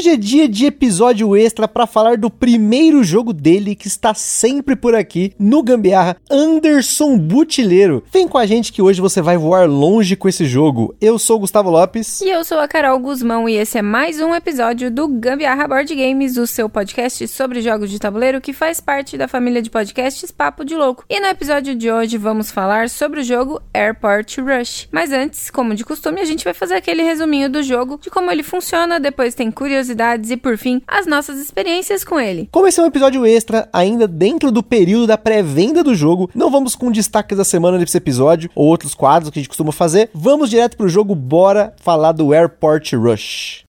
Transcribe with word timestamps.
Hoje 0.00 0.08
é 0.08 0.16
dia 0.16 0.48
de 0.48 0.64
episódio 0.64 1.36
extra 1.36 1.68
para 1.68 1.86
falar 1.86 2.16
do 2.16 2.30
primeiro 2.30 3.04
jogo 3.04 3.34
dele 3.34 3.74
que 3.74 3.86
está 3.86 4.14
sempre 4.14 4.74
por 4.74 4.94
aqui 4.94 5.34
no 5.38 5.62
Gambiarra, 5.62 6.16
Anderson 6.30 7.18
Butileiro. 7.18 8.02
Vem 8.10 8.26
com 8.26 8.38
a 8.38 8.46
gente 8.46 8.72
que 8.72 8.80
hoje 8.80 8.98
você 8.98 9.20
vai 9.20 9.36
voar 9.36 9.68
longe 9.68 10.16
com 10.16 10.26
esse 10.26 10.46
jogo. 10.46 10.94
Eu 11.02 11.18
sou 11.18 11.36
o 11.36 11.40
Gustavo 11.40 11.68
Lopes. 11.68 12.22
E 12.22 12.30
eu 12.30 12.42
sou 12.44 12.58
a 12.58 12.66
Carol 12.66 12.98
Guzmão 12.98 13.46
e 13.46 13.56
esse 13.56 13.76
é 13.76 13.82
mais 13.82 14.18
um 14.22 14.34
episódio 14.34 14.90
do 14.90 15.06
Gambiarra 15.06 15.68
Board 15.68 15.94
Games, 15.94 16.38
o 16.38 16.46
seu 16.46 16.70
podcast 16.70 17.28
sobre 17.28 17.60
jogos 17.60 17.90
de 17.90 17.98
tabuleiro 17.98 18.40
que 18.40 18.54
faz 18.54 18.80
parte 18.80 19.18
da 19.18 19.28
família 19.28 19.60
de 19.60 19.68
podcasts 19.68 20.30
Papo 20.30 20.64
de 20.64 20.74
Louco. 20.74 21.04
E 21.10 21.20
no 21.20 21.26
episódio 21.26 21.74
de 21.74 21.92
hoje 21.92 22.16
vamos 22.16 22.50
falar 22.50 22.88
sobre 22.88 23.20
o 23.20 23.22
jogo 23.22 23.60
Airport 23.74 24.38
Rush. 24.38 24.88
Mas 24.90 25.12
antes, 25.12 25.50
como 25.50 25.74
de 25.74 25.84
costume, 25.84 26.22
a 26.22 26.24
gente 26.24 26.42
vai 26.42 26.54
fazer 26.54 26.76
aquele 26.76 27.02
resuminho 27.02 27.50
do 27.50 27.62
jogo, 27.62 28.00
de 28.00 28.08
como 28.08 28.30
ele 28.30 28.42
funciona, 28.42 28.98
depois 28.98 29.34
tem 29.34 29.50
curiosidades 29.50 29.89
curiosidades 29.90 30.30
e, 30.30 30.36
por 30.36 30.56
fim, 30.56 30.82
as 30.86 31.06
nossas 31.06 31.38
experiências 31.38 32.04
com 32.04 32.18
ele. 32.18 32.48
Como 32.50 32.66
esse 32.66 32.80
é 32.80 32.82
um 32.82 32.86
episódio 32.86 33.26
extra, 33.26 33.68
ainda 33.72 34.06
dentro 34.06 34.50
do 34.50 34.62
período 34.62 35.06
da 35.06 35.18
pré-venda 35.18 35.82
do 35.82 35.94
jogo, 35.94 36.30
não 36.34 36.50
vamos 36.50 36.74
com 36.74 36.90
destaques 36.90 37.36
da 37.36 37.44
semana 37.44 37.78
nesse 37.78 37.96
episódio 37.96 38.50
ou 38.54 38.66
outros 38.66 38.94
quadros 38.94 39.30
que 39.30 39.38
a 39.38 39.42
gente 39.42 39.48
costuma 39.48 39.72
fazer. 39.72 40.10
Vamos 40.14 40.50
direto 40.50 40.76
pro 40.76 40.88
jogo, 40.88 41.14
bora 41.14 41.74
falar 41.80 42.12
do 42.12 42.32
Airport 42.32 42.92
Rush. 42.92 43.69